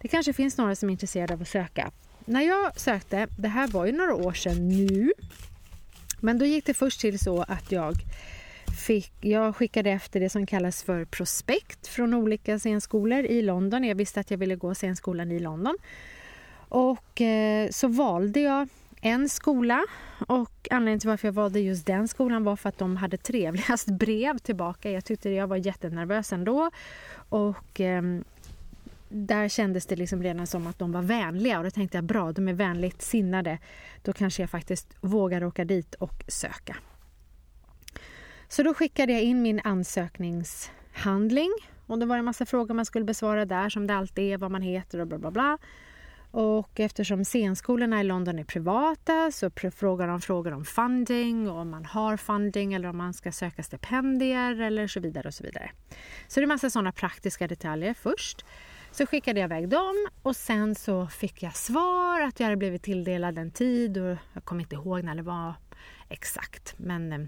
Det 0.00 0.08
kanske 0.08 0.32
finns 0.32 0.58
några 0.58 0.76
som 0.76 0.88
är 0.88 0.92
intresserade 0.92 1.34
av 1.34 1.42
att 1.42 1.48
söka. 1.48 1.90
När 2.24 2.42
jag 2.42 2.80
sökte, 2.80 3.26
det 3.38 3.48
här 3.48 3.68
var 3.68 3.86
ju 3.86 3.92
några 3.92 4.14
år 4.14 4.32
sedan 4.32 4.68
nu, 4.68 5.12
men 6.20 6.38
då 6.38 6.44
gick 6.44 6.66
det 6.66 6.74
först 6.74 7.00
till 7.00 7.18
så 7.18 7.42
att 7.42 7.72
jag 7.72 7.94
fick, 8.86 9.12
jag 9.20 9.56
skickade 9.56 9.90
efter 9.90 10.20
det 10.20 10.30
som 10.30 10.46
kallas 10.46 10.82
för 10.82 11.04
prospekt 11.04 11.86
från 11.86 12.14
olika 12.14 12.58
scenskolor 12.58 13.24
i 13.24 13.42
London. 13.42 13.84
Jag 13.84 13.94
visste 13.94 14.20
att 14.20 14.30
jag 14.30 14.38
ville 14.38 14.56
gå 14.56 14.74
scenskolan 14.74 15.32
i 15.32 15.38
London. 15.38 15.78
Och 16.68 17.20
eh, 17.20 17.70
så 17.70 17.88
valde 17.88 18.40
jag 18.40 18.68
en 19.04 19.28
skola 19.28 19.84
och 20.26 20.68
anledningen 20.70 21.00
till 21.00 21.08
varför 21.08 21.28
jag 21.28 21.32
valde 21.32 21.60
just 21.60 21.86
den 21.86 22.08
skolan 22.08 22.44
var 22.44 22.56
för 22.56 22.68
att 22.68 22.78
de 22.78 22.96
hade 22.96 23.16
trevligast 23.16 23.86
brev 23.98 24.38
tillbaka. 24.38 24.90
Jag 24.90 25.04
tyckte 25.04 25.30
jag 25.30 25.46
var 25.46 25.56
jättenervös 25.56 26.32
ändå 26.32 26.70
och 27.28 27.80
eh, 27.80 28.02
där 29.08 29.48
kändes 29.48 29.86
det 29.86 29.96
liksom 29.96 30.22
redan 30.22 30.46
som 30.46 30.66
att 30.66 30.78
de 30.78 30.92
var 30.92 31.02
vänliga 31.02 31.58
och 31.58 31.64
då 31.64 31.70
tänkte 31.70 31.96
jag 31.96 32.04
bra, 32.04 32.32
de 32.32 32.48
är 32.48 32.52
vänligt 32.52 33.02
sinnade. 33.02 33.58
Då 34.02 34.12
kanske 34.12 34.42
jag 34.42 34.50
faktiskt 34.50 34.96
vågar 35.00 35.44
åka 35.44 35.64
dit 35.64 35.94
och 35.94 36.24
söka. 36.28 36.76
Så 38.48 38.62
då 38.62 38.74
skickade 38.74 39.12
jag 39.12 39.22
in 39.22 39.42
min 39.42 39.60
ansökningshandling 39.64 41.50
och 41.86 41.98
det 41.98 42.06
var 42.06 42.18
en 42.18 42.24
massa 42.24 42.46
frågor 42.46 42.74
man 42.74 42.84
skulle 42.84 43.04
besvara 43.04 43.44
där 43.44 43.68
som 43.68 43.86
det 43.86 43.94
alltid 43.94 44.32
är, 44.32 44.38
vad 44.38 44.50
man 44.50 44.62
heter 44.62 44.98
och 44.98 45.06
bla 45.06 45.18
bla 45.18 45.30
bla. 45.30 45.58
Och 46.32 46.80
eftersom 46.80 47.24
scenskolorna 47.24 48.00
i 48.00 48.04
London 48.04 48.38
är 48.38 48.44
privata 48.44 49.32
så 49.32 49.50
frågar 49.50 50.08
de 50.08 50.20
frågor 50.20 50.52
om 50.52 50.64
funding 50.64 51.50
och 51.50 51.58
om 51.58 51.70
man 51.70 51.84
har 51.84 52.16
funding 52.16 52.74
eller 52.74 52.88
om 52.88 52.96
man 52.96 53.14
ska 53.14 53.32
söka 53.32 53.62
stipendier 53.62 54.60
eller 54.60 54.86
så 54.86 55.00
vidare 55.00 55.28
och 55.28 55.34
så 55.34 55.44
vidare. 55.44 55.70
Så 56.28 56.40
det 56.40 56.44
är 56.44 56.48
massa 56.48 56.70
sådana 56.70 56.92
praktiska 56.92 57.48
detaljer 57.48 57.94
först. 57.94 58.44
Så 58.90 59.06
skickade 59.06 59.40
jag 59.40 59.46
iväg 59.46 59.68
dem 59.68 60.08
och 60.22 60.36
sen 60.36 60.74
så 60.74 61.06
fick 61.06 61.42
jag 61.42 61.56
svar 61.56 62.20
att 62.20 62.40
jag 62.40 62.46
hade 62.46 62.56
blivit 62.56 62.82
tilldelad 62.82 63.38
en 63.38 63.50
tid 63.50 63.98
och 63.98 64.16
jag 64.32 64.44
kommer 64.44 64.62
inte 64.62 64.74
ihåg 64.74 65.04
när 65.04 65.14
det 65.14 65.22
var 65.22 65.54
exakt 66.08 66.74
men 66.78 67.12
eh, 67.12 67.20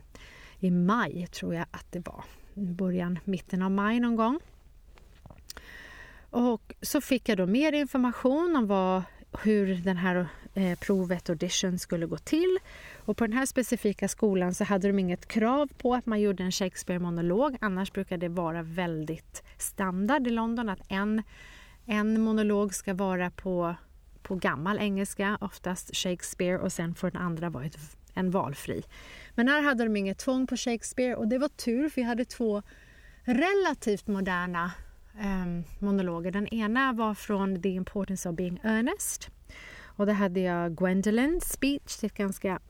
i 0.59 0.71
maj 0.71 1.27
tror 1.27 1.55
jag 1.55 1.67
att 1.71 1.93
det 1.93 2.07
var. 2.07 2.25
Början, 2.55 3.19
mitten 3.25 3.63
av 3.63 3.71
maj 3.71 4.01
någon 4.01 4.17
gång. 4.17 4.41
Och 6.35 6.75
så 6.83 7.01
fick 7.01 7.29
jag 7.29 7.39
då 7.39 7.47
mer 7.47 7.73
information 7.73 8.57
om 8.57 8.67
vad, 8.67 9.03
hur 9.43 9.75
den 9.75 9.97
här 9.97 10.27
eh, 10.55 10.79
provet 10.79 11.31
audition 11.31 11.79
skulle 11.79 12.07
gå 12.07 12.17
till. 12.17 12.59
Och 13.05 13.17
på 13.17 13.27
den 13.27 13.37
här 13.37 13.47
specifika 13.47 14.09
skolan 14.09 14.55
så 14.55 14.65
hade 14.65 14.89
de 14.89 14.99
inget 14.99 15.29
krav 15.29 15.71
på 15.79 15.95
att 15.95 16.07
man 16.07 16.21
gjorde 16.21 16.43
en 16.43 16.53
Shakespeare-monolog. 16.53 17.57
Annars 17.61 17.93
brukar 17.93 18.17
det 18.17 18.29
vara 18.29 18.63
väldigt 18.63 19.43
standard 19.59 20.27
i 20.27 20.31
London 20.31 20.69
att 20.69 20.81
en, 20.89 21.23
en 21.87 22.21
monolog 22.21 22.75
ska 22.75 22.95
vara 22.95 23.31
på, 23.31 23.75
på 24.23 24.35
gammal 24.35 24.79
engelska, 24.79 25.39
oftast 25.41 25.97
Shakespeare 25.97 26.59
och 26.59 26.73
sen 26.73 26.95
får 26.95 27.11
den 27.11 27.23
andra 27.23 27.51
vara 27.51 27.65
ett, 27.65 27.79
en 28.15 28.31
valfri. 28.31 28.83
Men 29.35 29.49
här 29.49 29.63
hade 29.63 29.85
de 29.85 29.97
inget 29.97 30.19
tvång 30.19 30.47
på 30.47 30.57
Shakespeare 30.57 31.15
och 31.15 31.29
det 31.29 31.39
var 31.39 31.49
tur 31.49 31.89
för 31.89 31.97
vi 31.97 32.03
hade 32.03 32.25
två 32.25 32.63
relativt 33.25 34.07
moderna 34.07 34.71
um, 35.23 35.65
monologer. 35.79 36.31
Den 36.31 36.49
ena 36.49 36.93
var 36.93 37.15
från 37.15 37.63
The 37.63 37.69
Importance 37.69 38.29
of 38.29 38.37
Being 38.37 38.61
Earnest. 38.63 39.31
Och 39.97 40.07
där 40.07 40.13
hade 40.13 40.41
jag 40.41 40.73
Gwendolyn's 40.73 41.45
speech, 41.45 42.05
ett 42.05 42.15
ganska, 42.15 42.61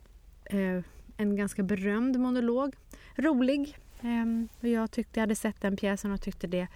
uh, 0.53 0.81
en 1.17 1.35
ganska 1.35 1.63
berömd 1.63 2.19
monolog. 2.19 2.75
Rolig. 3.15 3.77
Um, 4.01 4.47
och 4.61 4.67
jag 4.67 4.91
tyckte 4.91 5.19
jag 5.19 5.21
hade 5.21 5.35
sett 5.35 5.61
den 5.61 5.77
pjäsen 5.77 6.11
och 6.11 6.21
tyckte 6.21 6.47
det, 6.47 6.67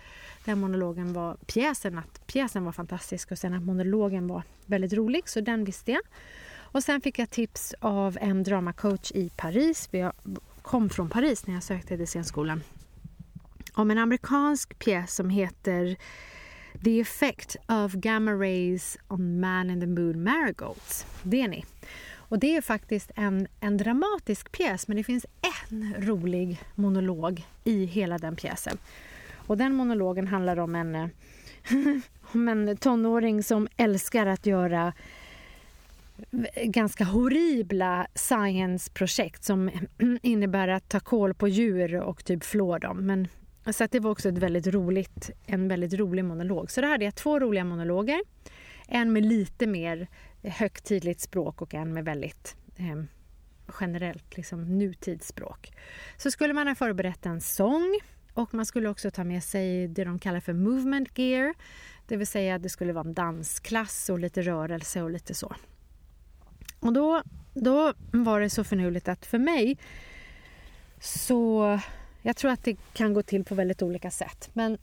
den 0.45 0.59
monologen 0.59 1.13
var 1.13 1.35
pjäsen, 1.35 1.97
att 1.97 2.27
pjäsen 2.27 2.65
var 2.65 2.71
fantastisk 2.71 3.31
och 3.31 3.37
sen 3.37 3.53
att 3.53 3.63
monologen 3.63 4.27
var 4.27 4.43
väldigt 4.65 4.93
rolig, 4.93 5.29
så 5.29 5.41
den 5.41 5.63
visste 5.63 5.91
jag. 5.91 6.01
Och 6.71 6.83
sen 6.83 7.01
fick 7.01 7.19
jag 7.19 7.29
tips 7.29 7.75
av 7.79 8.17
en 8.21 8.43
dramacoach 8.43 9.11
i 9.11 9.29
Paris. 9.29 9.89
Jag 9.91 10.13
kom 10.61 10.89
från 10.89 11.09
Paris 11.09 11.47
när 11.47 11.53
jag 11.53 11.63
sökte 11.63 11.97
till 11.97 12.07
scenskolan 12.07 12.61
om 13.79 13.91
en 13.91 13.97
amerikansk 13.97 14.79
pjäs 14.79 15.15
som 15.15 15.29
heter 15.29 15.95
The 16.83 16.99
Effect 16.99 17.55
of 17.67 17.93
Gamma 17.93 18.31
Rays 18.31 18.97
on 19.07 19.39
Man 19.39 19.69
in 19.69 19.81
the 19.81 19.87
Moon 19.87 20.23
Marigolds. 20.23 21.05
Det 21.23 21.41
är 21.41 21.47
ni. 21.47 21.65
Och 22.15 22.39
det 22.39 22.55
är 22.55 22.61
faktiskt 22.61 23.11
en, 23.15 23.47
en 23.59 23.77
dramatisk 23.77 24.51
pjäs 24.51 24.87
men 24.87 24.97
det 24.97 25.03
finns 25.03 25.25
en 25.69 25.95
rolig 25.97 26.61
monolog 26.75 27.45
i 27.63 27.85
hela 27.85 28.17
den 28.17 28.35
pjäsen. 28.35 28.77
Och 29.47 29.57
den 29.57 29.73
monologen 29.73 30.27
handlar 30.27 30.59
om 30.59 30.75
en, 30.75 30.95
eh, 30.95 31.07
om 32.33 32.47
en 32.47 32.77
tonåring 32.77 33.43
som 33.43 33.67
älskar 33.77 34.25
att 34.25 34.45
göra 34.45 34.93
ganska 36.63 37.03
horribla 37.03 38.07
science-projekt 38.15 39.43
som 39.43 39.71
innebär 40.21 40.67
att 40.67 40.89
ta 40.89 40.99
koll 40.99 41.33
på 41.33 41.47
djur 41.47 41.95
och 41.95 42.25
typ 42.25 42.43
flå 42.43 42.77
dem. 42.77 43.05
Men 43.05 43.27
så 43.71 43.83
att 43.83 43.91
det 43.91 43.99
var 43.99 44.11
också 44.11 44.29
ett 44.29 44.37
väldigt 44.37 44.67
roligt, 44.67 45.29
en 45.45 45.67
väldigt 45.67 45.93
rolig 45.93 46.25
monolog. 46.25 46.71
Så 46.71 46.81
då 46.81 46.87
hade 46.87 47.05
jag 47.05 47.15
två 47.15 47.39
roliga 47.39 47.63
monologer. 47.63 48.21
En 48.87 49.13
med 49.13 49.25
lite 49.25 49.67
mer 49.67 50.07
högtidligt 50.43 51.21
språk 51.21 51.61
och 51.61 51.73
en 51.73 51.93
med 51.93 52.05
väldigt 52.05 52.55
eh, 52.75 53.03
generellt 53.79 54.37
liksom, 54.37 54.77
nutidsspråk. 54.77 55.73
Så 56.17 56.31
skulle 56.31 56.53
man 56.53 56.67
ha 56.67 56.75
förberett 56.75 57.25
en 57.25 57.41
sång 57.41 57.99
och 58.33 58.53
man 58.53 58.65
skulle 58.65 58.89
också 58.89 59.11
ta 59.11 59.23
med 59.23 59.43
sig 59.43 59.87
det 59.87 60.03
de 60.03 60.19
kallar 60.19 60.39
för 60.39 60.53
movement 60.53 61.17
gear. 61.17 61.53
Det 62.07 62.17
vill 62.17 62.27
säga 62.27 62.55
att 62.55 62.63
det 62.63 62.69
skulle 62.69 62.93
vara 62.93 63.07
en 63.07 63.13
dansklass 63.13 64.09
och 64.09 64.19
lite 64.19 64.41
rörelse 64.41 65.01
och 65.01 65.09
lite 65.09 65.33
så. 65.33 65.55
Och 66.79 66.93
då, 66.93 67.23
då 67.53 67.93
var 68.11 68.39
det 68.39 68.49
så 68.49 68.63
förnuligt 68.63 69.07
att 69.07 69.25
för 69.25 69.39
mig 69.39 69.77
så 70.99 71.79
jag 72.21 72.35
tror 72.35 72.51
att 72.51 72.63
det 72.63 72.77
kan 72.93 73.13
gå 73.13 73.21
till 73.21 73.43
på 73.43 73.55
väldigt 73.55 73.81
olika 73.81 74.11
sätt. 74.11 74.49
Men, 74.53 74.77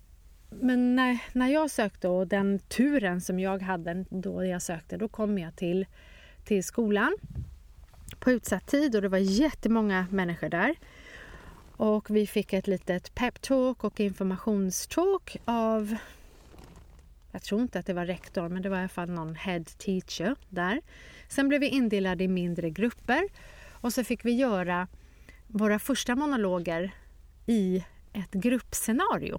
men 0.50 0.96
när, 0.96 1.18
när 1.32 1.48
jag 1.48 1.70
sökte 1.70 2.08
och 2.08 2.26
den 2.26 2.58
turen 2.58 3.20
som 3.20 3.40
jag 3.40 3.62
hade 3.62 4.04
då 4.10 4.44
jag 4.44 4.62
sökte, 4.62 4.96
då 4.96 5.08
kom 5.08 5.38
jag 5.38 5.56
till, 5.56 5.86
till 6.44 6.64
skolan 6.64 7.16
på 8.18 8.30
utsatt 8.30 8.66
tid 8.66 8.96
och 8.96 9.02
det 9.02 9.08
var 9.08 9.18
jättemånga 9.18 10.06
människor 10.10 10.48
där. 10.48 10.74
Och 11.76 12.10
vi 12.10 12.26
fick 12.26 12.52
ett 12.52 12.66
litet 12.66 13.14
peptalk 13.14 13.84
och 13.84 14.00
informationstalk 14.00 15.36
av 15.44 15.96
jag 17.32 17.42
tror 17.42 17.62
inte 17.62 17.78
att 17.78 17.86
det 17.86 17.92
var 17.92 18.06
rektor, 18.06 18.48
men 18.48 18.62
det 18.62 18.68
var 18.68 18.76
i 18.76 18.80
alla 18.80 18.88
fall 18.88 19.10
någon 19.10 19.34
head 19.34 19.64
teacher 19.78 20.36
där. 20.48 20.80
Sen 21.28 21.48
blev 21.48 21.60
vi 21.60 21.68
indelade 21.68 22.24
i 22.24 22.28
mindre 22.28 22.70
grupper 22.70 23.28
och 23.70 23.92
så 23.92 24.04
fick 24.04 24.24
vi 24.24 24.32
göra 24.32 24.88
våra 25.46 25.78
första 25.78 26.16
monologer 26.16 26.92
i 27.46 27.84
ett 28.12 28.32
gruppscenario. 28.32 29.38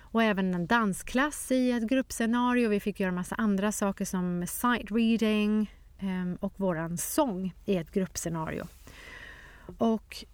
Och 0.00 0.22
även 0.22 0.54
en 0.54 0.66
dansklass 0.66 1.52
i 1.52 1.72
ett 1.72 1.88
gruppscenario. 1.88 2.68
Vi 2.68 2.80
fick 2.80 3.00
göra 3.00 3.12
massa 3.12 3.34
andra 3.34 3.72
saker 3.72 4.04
som 4.04 4.46
sight 4.46 4.90
reading 4.90 5.72
ehm, 5.98 6.38
och 6.40 6.52
våran 6.56 6.98
sång 6.98 7.54
i 7.64 7.76
ett 7.76 7.92
gruppscenario. 7.92 8.66
Och 9.78 10.24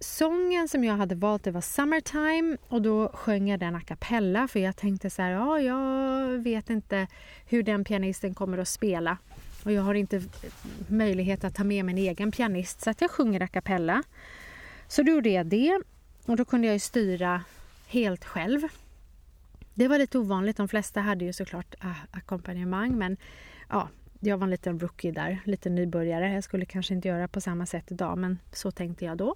sången 0.00 0.68
som 0.68 0.84
jag 0.84 0.94
hade 0.94 1.14
valt 1.14 1.44
det 1.44 1.50
var 1.50 1.60
Summertime 1.60 2.56
och 2.68 2.82
då 2.82 3.08
sjöng 3.08 3.48
jag 3.48 3.60
den 3.60 3.74
a 3.74 3.80
cappella 3.80 4.48
för 4.48 4.60
jag 4.60 4.76
tänkte 4.76 5.10
så 5.10 5.22
här, 5.22 5.30
ja, 5.30 5.60
jag 5.60 6.28
vet 6.38 6.70
inte 6.70 7.06
hur 7.46 7.62
den 7.62 7.84
pianisten 7.84 8.34
kommer 8.34 8.58
att 8.58 8.68
spela 8.68 9.18
och 9.64 9.72
jag 9.72 9.82
har 9.82 9.94
inte 9.94 10.22
möjlighet 10.88 11.44
att 11.44 11.54
ta 11.54 11.64
med 11.64 11.84
min 11.84 11.98
egen 11.98 12.32
pianist 12.32 12.80
så 12.80 12.90
att 12.90 13.00
jag 13.00 13.10
sjunger 13.10 13.42
a 13.42 13.46
cappella. 13.46 14.02
Så 14.88 15.02
då 15.02 15.12
gjorde 15.12 15.30
jag 15.30 15.46
det 15.46 15.80
och 16.26 16.36
då 16.36 16.44
kunde 16.44 16.66
jag 16.66 16.80
styra 16.80 17.44
helt 17.86 18.24
själv. 18.24 18.60
Det 19.74 19.88
var 19.88 19.98
lite 19.98 20.18
ovanligt. 20.18 20.56
De 20.56 20.68
flesta 20.68 21.00
hade 21.00 21.24
ju 21.24 21.32
såklart 21.32 21.74
äh, 21.82 22.04
ackompanjemang 22.10 22.98
men 22.98 23.16
ja, 23.68 23.88
jag 24.20 24.38
var 24.38 24.44
en 24.44 24.50
liten 24.50 24.80
rookie 24.80 25.12
där, 25.12 25.40
lite 25.44 25.70
nybörjare. 25.70 26.32
Jag 26.32 26.44
skulle 26.44 26.64
kanske 26.64 26.94
inte 26.94 27.08
göra 27.08 27.28
på 27.28 27.40
samma 27.40 27.66
sätt 27.66 27.92
idag 27.92 28.18
men 28.18 28.38
så 28.52 28.70
tänkte 28.70 29.04
jag 29.04 29.16
då. 29.16 29.34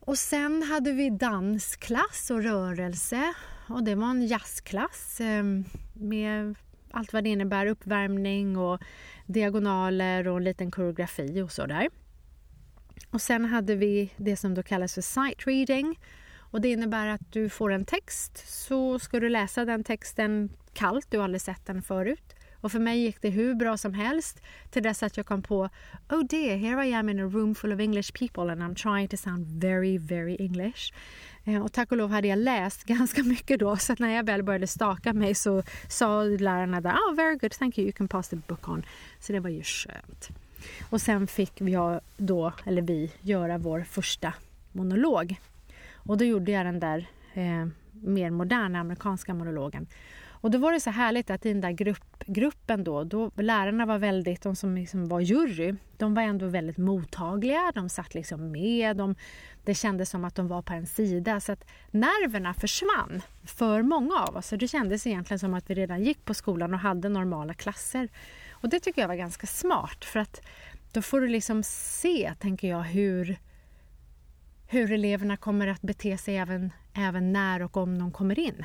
Och 0.00 0.18
sen 0.18 0.62
hade 0.62 0.92
vi 0.92 1.10
dansklass 1.10 2.30
och 2.30 2.42
rörelse 2.42 3.34
och 3.68 3.82
det 3.82 3.94
var 3.94 4.10
en 4.10 4.26
jazzklass 4.26 5.20
ehm, 5.20 5.64
med 5.92 6.54
allt 6.90 7.12
vad 7.12 7.24
det 7.24 7.30
innebär, 7.30 7.66
uppvärmning 7.66 8.56
och 8.56 8.80
diagonaler 9.26 10.28
och 10.28 10.36
en 10.36 10.44
liten 10.44 10.70
koreografi 10.70 11.42
och 11.42 11.52
så 11.52 11.66
där. 11.66 11.88
Och 13.10 13.20
sen 13.22 13.44
hade 13.44 13.74
vi 13.74 14.10
det 14.16 14.36
som 14.36 14.54
då 14.54 14.62
kallas 14.62 14.94
för 14.94 15.02
sight 15.02 15.46
reading. 15.46 15.98
Och 16.38 16.60
det 16.60 16.68
innebär 16.68 17.06
att 17.06 17.32
du 17.32 17.48
får 17.48 17.72
en 17.72 17.84
text 17.84 18.44
så 18.48 18.98
ska 18.98 19.20
du 19.20 19.28
läsa 19.28 19.64
den 19.64 19.84
texten 19.84 20.50
kallt, 20.72 21.10
du 21.10 21.16
har 21.16 21.24
aldrig 21.24 21.40
sett 21.40 21.66
den 21.66 21.82
förut. 21.82 22.34
Och 22.60 22.72
för 22.72 22.78
mig 22.78 22.98
gick 22.98 23.22
det 23.22 23.30
hur 23.30 23.54
bra 23.54 23.76
som 23.76 23.94
helst 23.94 24.42
till 24.70 24.82
dess 24.82 25.02
att 25.02 25.16
jag 25.16 25.26
kom 25.26 25.42
på 25.42 25.68
Oh 26.08 26.24
dear, 26.24 26.56
here 26.56 26.86
I 26.86 26.94
am 26.94 27.08
in 27.08 27.20
a 27.20 27.24
room 27.26 27.54
full 27.54 27.72
of 27.72 27.80
English 27.80 28.12
people 28.18 28.52
and 28.52 28.62
I'm 28.62 28.74
trying 28.74 29.08
to 29.08 29.16
sound 29.16 29.46
very, 29.46 29.98
very 29.98 30.36
English. 30.38 30.92
Eh, 31.44 31.62
och 31.62 31.72
tack 31.72 31.90
och 31.90 31.96
lov 31.96 32.10
hade 32.10 32.28
jag 32.28 32.38
läst 32.38 32.84
ganska 32.86 33.22
mycket 33.22 33.60
då 33.60 33.76
så 33.76 33.92
att 33.92 33.98
när 33.98 34.16
jag 34.16 34.26
väl 34.26 34.42
började 34.42 34.66
staka 34.66 35.12
mig 35.12 35.34
så 35.34 35.62
sa 35.88 36.22
lärarna 36.22 36.80
där 36.80 36.92
Oh 36.92 37.16
very 37.16 37.36
good, 37.36 37.52
thank 37.52 37.78
you, 37.78 37.84
you 37.84 37.92
can 37.92 38.08
pass 38.08 38.28
the 38.28 38.36
book 38.36 38.68
on. 38.68 38.84
Så 39.20 39.32
det 39.32 39.40
var 39.40 39.50
ju 39.50 39.62
skönt. 39.62 40.30
Och 40.90 41.00
sen 41.00 41.26
fick 41.26 41.60
jag 41.60 42.00
då, 42.16 42.52
eller 42.64 42.82
vi, 42.82 43.12
göra 43.20 43.58
vår 43.58 43.80
första 43.80 44.32
monolog. 44.72 45.36
Och 45.94 46.18
då 46.18 46.24
gjorde 46.24 46.52
jag 46.52 46.66
den 46.66 46.80
där 46.80 47.06
eh, 47.34 47.66
mer 47.92 48.30
moderna 48.30 48.80
amerikanska 48.80 49.34
monologen. 49.34 49.86
Och 50.46 50.50
då 50.50 50.58
var 50.58 50.72
det 50.72 50.80
så 50.80 50.90
härligt 50.90 51.30
att 51.30 51.46
i 51.46 51.48
den 51.48 51.60
där 51.60 51.70
grupp, 51.70 52.24
gruppen 52.26 52.84
då, 52.84 53.04
då, 53.04 53.30
lärarna 53.36 53.86
var 53.86 53.98
väldigt, 53.98 54.42
de 54.42 54.56
som 54.56 54.74
liksom 54.74 55.08
var 55.08 55.20
jury, 55.20 55.74
de 55.96 56.14
var 56.14 56.22
ändå 56.22 56.46
väldigt 56.46 56.78
mottagliga, 56.78 57.72
de 57.74 57.88
satt 57.88 58.14
liksom 58.14 58.52
med, 58.52 58.96
de, 58.96 59.14
det 59.64 59.74
kändes 59.74 60.10
som 60.10 60.24
att 60.24 60.34
de 60.34 60.48
var 60.48 60.62
på 60.62 60.72
en 60.72 60.86
sida. 60.86 61.40
Så 61.40 61.52
att 61.52 61.64
nerverna 61.90 62.54
försvann 62.54 63.22
för 63.44 63.82
många 63.82 64.14
av 64.20 64.36
oss. 64.36 64.46
Så 64.46 64.56
det 64.56 64.68
kändes 64.68 65.06
egentligen 65.06 65.38
som 65.38 65.54
att 65.54 65.70
vi 65.70 65.74
redan 65.74 66.02
gick 66.02 66.24
på 66.24 66.34
skolan 66.34 66.74
och 66.74 66.80
hade 66.80 67.08
normala 67.08 67.54
klasser. 67.54 68.08
Och 68.66 68.70
det 68.70 68.80
tycker 68.80 69.00
jag 69.00 69.08
var 69.08 69.14
ganska 69.14 69.46
smart 69.46 70.04
för 70.04 70.20
att 70.20 70.40
då 70.92 71.02
får 71.02 71.20
du 71.20 71.28
liksom 71.28 71.62
se, 71.62 72.34
tänker 72.38 72.68
jag, 72.68 72.82
hur, 72.82 73.38
hur 74.66 74.92
eleverna 74.92 75.36
kommer 75.36 75.66
att 75.66 75.82
bete 75.82 76.18
sig 76.18 76.36
även, 76.36 76.72
även 76.94 77.32
när 77.32 77.62
och 77.62 77.76
om 77.76 77.98
de 77.98 78.12
kommer 78.12 78.38
in. 78.38 78.64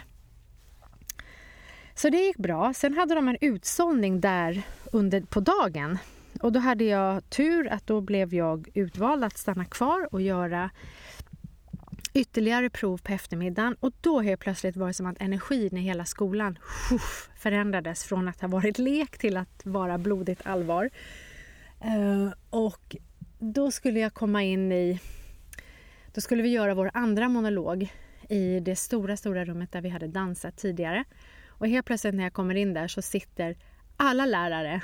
Så 1.96 2.10
det 2.10 2.18
gick 2.18 2.38
bra. 2.38 2.74
Sen 2.74 2.94
hade 2.94 3.16
de 3.16 3.28
en 3.28 3.38
utsållning 3.42 4.22
där 4.22 4.62
under, 4.92 5.22
på 5.22 5.40
dagen. 5.40 5.98
Och 6.42 6.52
då 6.52 6.60
hade 6.60 6.84
jag 6.84 7.30
tur 7.30 7.68
att 7.68 7.88
då 7.88 8.02
blev 8.02 8.34
jag 8.34 8.70
utvald 8.74 9.24
att 9.24 9.38
stanna 9.38 9.66
kvar 9.66 10.14
och 10.14 10.22
göra 10.22 10.70
ytterligare 12.14 12.70
prov 12.70 12.98
på 12.98 13.14
eftermiddagen 13.14 13.76
och 13.80 13.92
då 14.02 14.22
helt 14.22 14.42
plötsligt 14.42 14.76
var 14.76 14.88
det 14.88 14.94
som 14.94 15.06
att 15.06 15.22
energin 15.22 15.78
i 15.78 15.82
hela 15.82 16.06
skolan 16.06 16.60
förändrades 17.38 18.04
från 18.04 18.28
att 18.28 18.42
ha 18.42 18.48
varit 18.48 18.80
lek 18.80 19.18
till 19.18 19.38
att 19.38 19.62
vara 19.66 19.98
blodigt 19.98 20.42
allvar. 20.44 20.90
Eh, 21.82 22.34
och 22.50 22.96
då 23.40 23.72
skulle 23.72 24.00
jag 24.00 24.14
komma 24.14 24.44
in 24.44 24.72
i... 24.72 25.00
Då 26.14 26.22
skulle 26.22 26.44
vi 26.44 26.50
göra 26.50 26.74
vår 26.74 26.92
andra 26.94 27.30
monolog 27.30 27.94
i 28.30 28.60
det 28.60 28.76
stora, 28.76 29.18
stora 29.18 29.46
rummet 29.46 29.72
där 29.72 29.82
vi 29.82 29.90
hade 29.90 30.08
dansat 30.08 30.58
tidigare. 30.58 31.04
Och 31.48 31.68
helt 31.68 31.86
plötsligt 31.86 32.16
när 32.16 32.24
jag 32.24 32.34
kommer 32.34 32.56
in 32.56 32.74
där 32.74 32.88
så 32.88 33.02
sitter 33.02 33.58
alla 33.98 34.26
lärare 34.26 34.82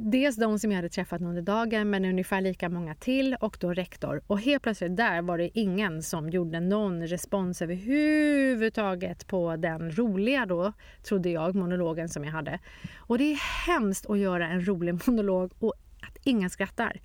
dels 0.00 0.36
de 0.36 0.58
som 0.58 0.70
jag 0.70 0.76
hade 0.76 0.88
träffat 0.88 1.22
under 1.22 1.42
dagen 1.42 1.90
men 1.90 2.04
ungefär 2.04 2.40
lika 2.40 2.68
många 2.68 2.94
till 2.94 3.36
och 3.40 3.56
då 3.60 3.72
rektor. 3.72 4.22
Och 4.26 4.40
helt 4.40 4.62
plötsligt 4.62 4.96
där 4.96 5.22
var 5.22 5.38
det 5.38 5.58
ingen 5.58 6.02
som 6.02 6.30
gjorde 6.30 6.60
någon 6.60 7.06
respons 7.06 7.62
överhuvudtaget 7.62 9.26
på 9.26 9.56
den 9.56 9.90
roliga 9.90 10.46
då, 10.46 10.72
trodde 11.02 11.30
jag, 11.30 11.54
monologen 11.54 12.08
som 12.08 12.24
jag 12.24 12.32
hade. 12.32 12.58
Och 12.96 13.18
det 13.18 13.24
är 13.24 13.66
hemskt 13.66 14.10
att 14.10 14.18
göra 14.18 14.48
en 14.48 14.66
rolig 14.66 14.94
monolog 15.06 15.52
och 15.58 15.74
att 16.00 16.18
ingen 16.24 16.50
skrattar. 16.50 17.00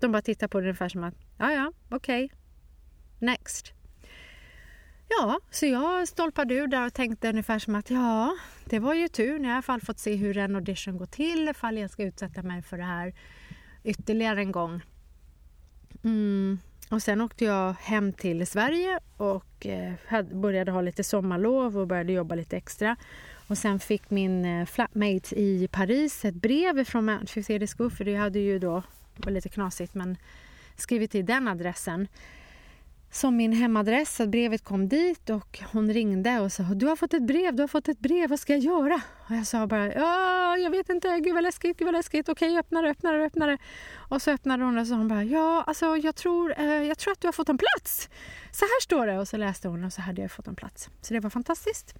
De 0.00 0.12
bara 0.12 0.22
tittar 0.22 0.48
på 0.48 0.60
det 0.60 0.64
ungefär 0.64 0.88
som 0.88 1.04
att, 1.04 1.14
ja 1.38 1.52
ja, 1.52 1.72
okej, 1.90 2.24
okay. 2.24 2.36
next. 3.18 3.75
Ja, 5.18 5.40
så 5.50 5.66
jag 5.66 6.08
stolpade 6.08 6.54
ur 6.54 6.66
där 6.66 6.86
och 6.86 6.94
tänkte 6.94 7.28
ungefär 7.28 7.58
som 7.58 7.74
att 7.74 7.90
ja, 7.90 8.36
det 8.64 8.78
var 8.78 8.94
ju 8.94 9.08
tur. 9.08 9.38
Nu 9.38 9.44
har 9.44 9.44
jag 9.44 9.48
i 9.48 9.52
alla 9.52 9.62
fall 9.62 9.80
fått 9.80 9.98
se 9.98 10.16
hur 10.16 10.38
en 10.38 10.54
audition 10.54 10.98
går 10.98 11.06
till 11.06 11.48
ifall 11.48 11.78
jag 11.78 11.90
ska 11.90 12.02
utsätta 12.02 12.42
mig 12.42 12.62
för 12.62 12.76
det 12.76 12.84
här 12.84 13.14
ytterligare 13.84 14.40
en 14.40 14.52
gång. 14.52 14.80
Mm. 16.04 16.58
Och 16.90 17.02
sen 17.02 17.20
åkte 17.20 17.44
jag 17.44 17.72
hem 17.72 18.12
till 18.12 18.46
Sverige 18.46 19.00
och 19.16 19.66
eh, 19.66 20.22
började 20.32 20.70
ha 20.70 20.80
lite 20.80 21.04
sommarlov 21.04 21.78
och 21.78 21.86
började 21.86 22.12
jobba 22.12 22.34
lite 22.34 22.56
extra. 22.56 22.96
Och 23.48 23.58
sen 23.58 23.80
fick 23.80 24.10
min 24.10 24.44
eh, 24.44 24.66
flatmate 24.66 25.40
i 25.40 25.68
Paris 25.72 26.24
ett 26.24 26.34
brev 26.34 26.84
från 26.84 27.04
Mount 27.04 27.42
School 27.66 27.90
för 27.90 28.04
det 28.04 28.14
hade 28.14 28.38
ju 28.38 28.58
då, 28.58 28.82
det 29.16 29.24
var 29.24 29.32
lite 29.32 29.48
knasigt, 29.48 29.94
men 29.94 30.16
skrivit 30.76 31.10
till 31.10 31.26
den 31.26 31.48
adressen 31.48 32.08
som 33.16 33.36
min 33.36 33.52
hemadress. 33.52 34.20
Att 34.20 34.28
brevet 34.28 34.64
kom 34.64 34.88
dit 34.88 35.30
och 35.30 35.58
hon 35.72 35.92
ringde 35.92 36.40
och 36.40 36.52
sa 36.52 36.62
du 36.62 36.86
har 36.86 36.96
fått 36.96 37.14
ett 37.14 37.22
brev, 37.22 37.54
du 37.54 37.62
har 37.62 37.68
fått 37.68 37.88
ett 37.88 37.98
brev, 37.98 38.30
vad 38.30 38.40
ska 38.40 38.52
jag 38.52 38.62
göra? 38.62 39.00
Och 39.28 39.36
jag 39.36 39.46
sa 39.46 39.66
bara 39.66 39.92
ja, 39.92 40.56
jag 40.56 40.70
vet 40.70 40.88
inte, 40.88 41.20
gud 41.20 41.34
vad 41.34 41.42
läskigt, 41.42 41.78
gud 41.78 41.86
vad 41.86 41.94
läskigt, 41.94 42.28
okej 42.28 42.58
öppna 42.58 42.82
det, 42.82 42.90
öppna 42.90 43.12
det, 43.12 43.24
öppna 43.24 43.46
det. 43.46 43.58
Och 44.08 44.22
så 44.22 44.30
öppnade 44.30 44.64
hon 44.64 44.78
och 44.78 44.86
sa 44.86 44.94
hon 44.94 45.08
bara 45.08 45.24
ja, 45.24 45.64
alltså 45.66 45.96
jag 45.96 46.16
tror, 46.16 46.54
eh, 46.58 46.64
jag 46.64 46.98
tror 46.98 47.12
att 47.12 47.20
du 47.20 47.28
har 47.28 47.32
fått 47.32 47.48
en 47.48 47.58
plats. 47.58 48.08
Så 48.52 48.64
här 48.64 48.82
står 48.82 49.06
det 49.06 49.18
och 49.18 49.28
så 49.28 49.36
läste 49.36 49.68
hon 49.68 49.84
och 49.84 49.92
så 49.92 50.00
hade 50.00 50.22
jag 50.22 50.32
fått 50.32 50.46
en 50.46 50.56
plats. 50.56 50.90
Så 51.00 51.14
det 51.14 51.20
var 51.20 51.30
fantastiskt. 51.30 51.94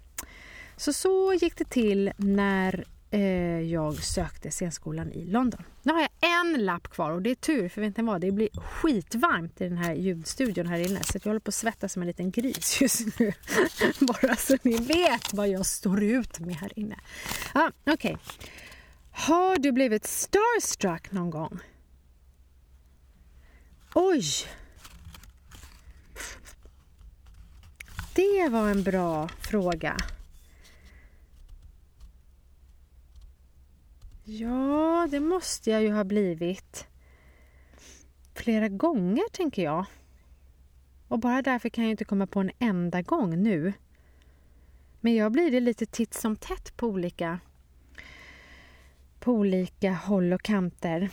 Så 0.77 0.93
så 0.93 1.33
gick 1.33 1.57
det 1.57 1.69
till 1.69 2.11
när 2.17 2.85
eh, 3.11 3.21
jag 3.59 4.03
sökte 4.03 4.51
scenskolan 4.51 5.11
i 5.11 5.25
London. 5.25 5.63
Nu 5.83 5.93
har 5.93 6.01
jag 6.01 6.09
en 6.21 6.65
lapp 6.65 6.87
kvar 6.87 7.11
och 7.11 7.21
det 7.21 7.29
är 7.29 7.35
tur 7.35 7.69
för 7.69 7.81
vet 7.81 7.97
ni 7.97 8.03
vad, 8.03 8.21
det 8.21 8.31
blir 8.31 8.49
skitvarmt 8.59 9.61
i 9.61 9.69
den 9.69 9.77
här 9.77 9.93
ljudstudion 9.93 10.67
här 10.67 10.79
inne 10.79 11.03
så 11.03 11.17
jag 11.23 11.29
håller 11.29 11.39
på 11.39 11.49
att 11.49 11.55
svettas 11.55 11.93
som 11.93 12.01
en 12.01 12.07
liten 12.07 12.31
gris 12.31 12.81
just 12.81 13.19
nu. 13.19 13.33
Bara 13.99 14.35
så 14.35 14.57
ni 14.61 14.77
vet 14.77 15.33
vad 15.33 15.47
jag 15.49 15.65
står 15.65 16.03
ut 16.03 16.39
med 16.39 16.55
här 16.55 16.79
inne. 16.79 16.95
Ah, 17.53 17.71
Okej. 17.85 17.93
Okay. 17.93 18.17
Har 19.11 19.57
du 19.57 19.71
blivit 19.71 20.05
starstruck 20.05 21.11
någon 21.11 21.29
gång? 21.29 21.59
Oj! 23.93 24.23
Det 28.13 28.49
var 28.49 28.69
en 28.69 28.83
bra 28.83 29.27
fråga. 29.27 29.97
Ja, 34.29 35.07
det 35.11 35.19
måste 35.19 35.71
jag 35.71 35.83
ju 35.83 35.91
ha 35.91 36.03
blivit 36.03 36.87
flera 38.35 38.67
gånger, 38.67 39.23
tänker 39.31 39.63
jag. 39.63 39.85
Och 41.07 41.19
bara 41.19 41.41
därför 41.41 41.69
kan 41.69 41.83
jag 41.83 41.91
inte 41.91 42.05
komma 42.05 42.27
på 42.27 42.39
en 42.39 42.51
enda 42.59 43.01
gång 43.01 43.43
nu. 43.43 43.73
Men 45.01 45.15
jag 45.15 45.31
blir 45.31 45.51
det 45.51 45.59
lite 45.59 45.85
titt 45.85 46.13
som 46.13 46.35
tätt 46.35 46.77
på 46.77 46.87
olika, 46.87 47.39
på 49.19 49.31
olika 49.31 49.91
håll 49.91 50.33
och 50.33 50.41
kanter. 50.41 51.09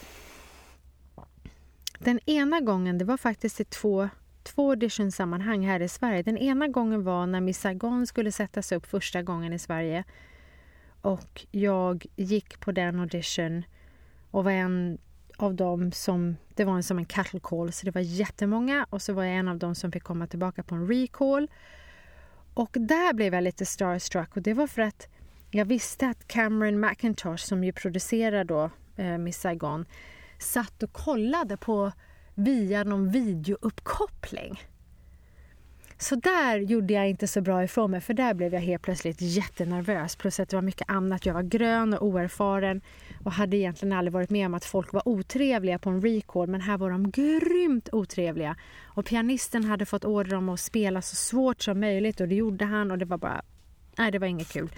Den 1.98 2.20
ena 2.26 2.60
gången, 2.60 2.98
det 2.98 3.04
var 3.04 3.16
faktiskt 3.16 3.60
i 3.60 3.64
två, 3.64 4.08
två 4.42 4.70
auditionsammanhang 4.70 5.66
här 5.66 5.80
i 5.80 5.88
Sverige. 5.88 6.22
Den 6.22 6.38
ena 6.38 6.68
gången 6.68 7.04
var 7.04 7.26
när 7.26 7.40
Miss 7.40 7.60
Saigon 7.60 8.06
skulle 8.06 8.32
sättas 8.32 8.72
upp 8.72 8.86
första 8.86 9.22
gången 9.22 9.52
i 9.52 9.58
Sverige 9.58 10.04
och 11.04 11.46
jag 11.50 12.06
gick 12.16 12.60
på 12.60 12.72
den 12.72 13.00
audition 13.00 13.64
och 14.30 14.44
var 14.44 14.50
en 14.50 14.98
av 15.36 15.54
dem 15.54 15.92
som... 15.92 16.36
Det 16.54 16.64
var 16.64 16.74
en, 16.74 16.82
som 16.82 16.98
en 16.98 17.04
cattle 17.04 17.40
call, 17.42 17.72
så 17.72 17.86
det 17.86 17.94
var 17.94 18.00
jättemånga. 18.00 18.86
Och 18.90 19.02
så 19.02 19.12
var 19.12 19.24
jag 19.24 19.36
en 19.36 19.48
av 19.48 19.58
dem 19.58 19.74
som 19.74 19.92
fick 19.92 20.02
komma 20.02 20.26
tillbaka 20.26 20.62
på 20.62 20.74
en 20.74 20.88
recall. 20.88 21.50
Och 22.54 22.70
där 22.72 23.12
blev 23.12 23.34
jag 23.34 23.44
lite 23.44 23.66
starstruck 23.66 24.36
och 24.36 24.42
det 24.42 24.54
var 24.54 24.66
för 24.66 24.82
att 24.82 25.08
jag 25.50 25.64
visste 25.64 26.08
att 26.08 26.28
Cameron 26.28 26.80
McIntosh 26.80 27.44
som 27.44 27.64
ju 27.64 27.72
producerar 27.72 28.44
då 28.44 28.70
eh, 28.96 29.18
Miss 29.18 29.40
Saigon 29.40 29.86
satt 30.38 30.82
och 30.82 30.92
kollade 30.92 31.56
på 31.56 31.92
via 32.34 32.84
någon 32.84 33.10
videouppkoppling. 33.10 34.60
Så 35.98 36.16
där 36.16 36.58
gjorde 36.58 36.94
jag 36.94 37.08
inte 37.08 37.26
så 37.26 37.40
bra 37.40 37.64
ifrån 37.64 37.90
mig 37.90 38.00
för 38.00 38.14
där 38.14 38.34
blev 38.34 38.54
jag 38.54 38.60
helt 38.60 38.82
plötsligt 38.82 39.16
jättenervös. 39.20 40.16
Plus 40.16 40.40
att 40.40 40.48
det 40.48 40.56
var 40.56 40.62
mycket 40.62 40.90
annat. 40.90 41.26
Jag 41.26 41.34
var 41.34 41.42
grön 41.42 41.94
och 41.94 42.06
oerfaren 42.06 42.80
och 43.24 43.32
hade 43.32 43.56
egentligen 43.56 43.98
aldrig 43.98 44.12
varit 44.12 44.30
med 44.30 44.46
om 44.46 44.54
att 44.54 44.64
folk 44.64 44.92
var 44.92 45.08
otrevliga 45.08 45.78
på 45.78 45.90
en 45.90 46.02
record 46.02 46.48
men 46.48 46.60
här 46.60 46.78
var 46.78 46.90
de 46.90 47.10
grymt 47.10 47.88
otrevliga. 47.92 48.56
Och 48.84 49.04
pianisten 49.04 49.64
hade 49.64 49.86
fått 49.86 50.04
order 50.04 50.34
om 50.34 50.48
att 50.48 50.60
spela 50.60 51.02
så 51.02 51.16
svårt 51.16 51.62
som 51.62 51.80
möjligt 51.80 52.20
och 52.20 52.28
det 52.28 52.34
gjorde 52.34 52.64
han 52.64 52.90
och 52.90 52.98
det 52.98 53.04
var 53.04 53.18
bara... 53.18 53.42
Nej, 53.98 54.12
det 54.12 54.18
var 54.18 54.26
inget 54.26 54.48
kul. 54.48 54.68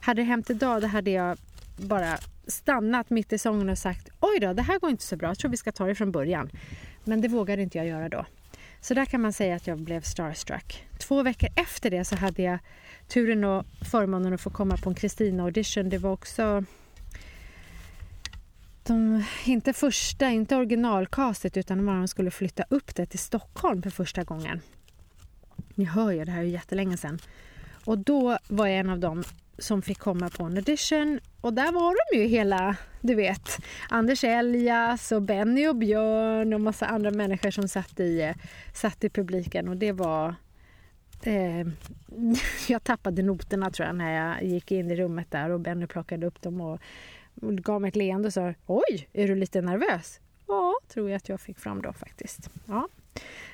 Hade 0.00 0.22
det 0.22 0.26
hänt 0.26 0.50
idag 0.50 0.82
då 0.82 0.86
hade 0.86 1.10
jag 1.10 1.38
bara 1.76 2.18
stannat 2.46 3.10
mitt 3.10 3.32
i 3.32 3.38
sången 3.38 3.68
och 3.68 3.78
sagt 3.78 4.08
oj 4.20 4.40
då, 4.40 4.52
det 4.52 4.62
här 4.62 4.78
går 4.78 4.90
inte 4.90 5.04
så 5.04 5.16
bra, 5.16 5.28
jag 5.28 5.38
tror 5.38 5.50
vi 5.50 5.56
ska 5.56 5.72
ta 5.72 5.86
det 5.86 5.94
från 5.94 6.12
början. 6.12 6.50
Men 7.04 7.20
det 7.20 7.28
vågade 7.28 7.62
inte 7.62 7.78
jag 7.78 7.86
göra 7.86 8.08
då. 8.08 8.24
Så 8.80 8.94
där 8.94 9.04
kan 9.04 9.20
man 9.20 9.32
säga 9.32 9.56
att 9.56 9.66
jag 9.66 9.78
blev 9.78 10.00
starstruck. 10.00 10.84
Två 10.98 11.22
veckor 11.22 11.48
efter 11.54 11.90
det 11.90 12.04
så 12.04 12.16
hade 12.16 12.42
jag 12.42 12.58
turen 13.08 13.44
och 13.44 13.66
förmånen 13.90 14.32
att 14.32 14.40
få 14.40 14.50
komma 14.50 14.76
på 14.76 14.90
en 14.90 14.94
Kristina-audition. 14.94 15.88
Det 15.88 15.98
var 15.98 16.12
också 16.12 16.64
de, 18.82 19.24
inte 19.44 19.72
första, 19.72 20.30
inte 20.30 20.56
originalkastet 20.56 21.56
utan 21.56 21.86
de 21.86 22.08
skulle 22.08 22.30
flytta 22.30 22.64
upp 22.68 22.94
det 22.94 23.06
till 23.06 23.18
Stockholm 23.18 23.82
för 23.82 23.90
första 23.90 24.24
gången. 24.24 24.60
Ni 25.74 25.84
hör 25.84 26.10
ju, 26.10 26.24
det 26.24 26.32
här 26.32 26.40
är 26.40 26.44
jättelänge 26.44 26.96
sedan. 26.96 27.18
Och 27.84 27.98
då 27.98 28.38
var 28.48 28.66
jag 28.66 28.78
en 28.78 28.90
av 28.90 28.98
dem 28.98 29.24
som 29.60 29.82
fick 29.82 29.98
komma 29.98 30.30
på 30.30 30.44
en 30.44 30.56
audition 30.56 31.20
och 31.40 31.54
där 31.54 31.72
var 31.72 31.96
de 32.10 32.18
ju 32.18 32.26
hela, 32.26 32.76
du 33.00 33.14
vet, 33.14 33.58
Anders 33.88 34.24
Eljas 34.24 35.12
och 35.12 35.22
Benny 35.22 35.68
och 35.68 35.76
Björn 35.76 36.54
och 36.54 36.60
massa 36.60 36.86
andra 36.86 37.10
människor 37.10 37.50
som 37.50 37.68
satt 37.68 38.00
i, 38.00 38.20
eh, 38.20 38.36
satt 38.74 39.04
i 39.04 39.10
publiken 39.10 39.68
och 39.68 39.76
det 39.76 39.92
var 39.92 40.34
eh, 41.22 41.66
jag 42.68 42.84
tappade 42.84 43.22
noterna 43.22 43.70
tror 43.70 43.86
jag 43.86 43.96
när 43.96 44.26
jag 44.26 44.44
gick 44.44 44.72
in 44.72 44.90
i 44.90 44.96
rummet 44.96 45.30
där 45.30 45.50
och 45.50 45.60
Benny 45.60 45.86
plockade 45.86 46.26
upp 46.26 46.42
dem 46.42 46.60
och 46.60 46.80
gav 47.40 47.80
mig 47.80 47.88
ett 47.88 47.96
leende 47.96 48.26
och 48.26 48.34
sa 48.34 48.54
Oj, 48.66 49.08
är 49.12 49.28
du 49.28 49.34
lite 49.34 49.60
nervös? 49.60 50.20
Ja, 50.46 50.74
tror 50.88 51.10
jag 51.10 51.16
att 51.16 51.28
jag 51.28 51.40
fick 51.40 51.58
fram 51.58 51.82
då 51.82 51.92
faktiskt. 51.92 52.50
Ja. 52.66 52.88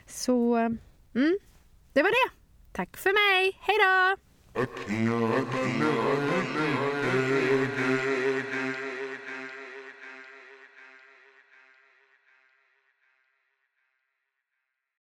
Så, 0.06 0.56
eh, 0.56 0.70
mm, 1.14 1.38
det 1.92 2.02
var 2.02 2.10
det. 2.10 2.36
Tack 2.72 2.96
för 2.96 3.10
mig. 3.10 3.58
Hej 3.60 3.76
då! 3.78 4.25
اکھیاں 4.56 5.36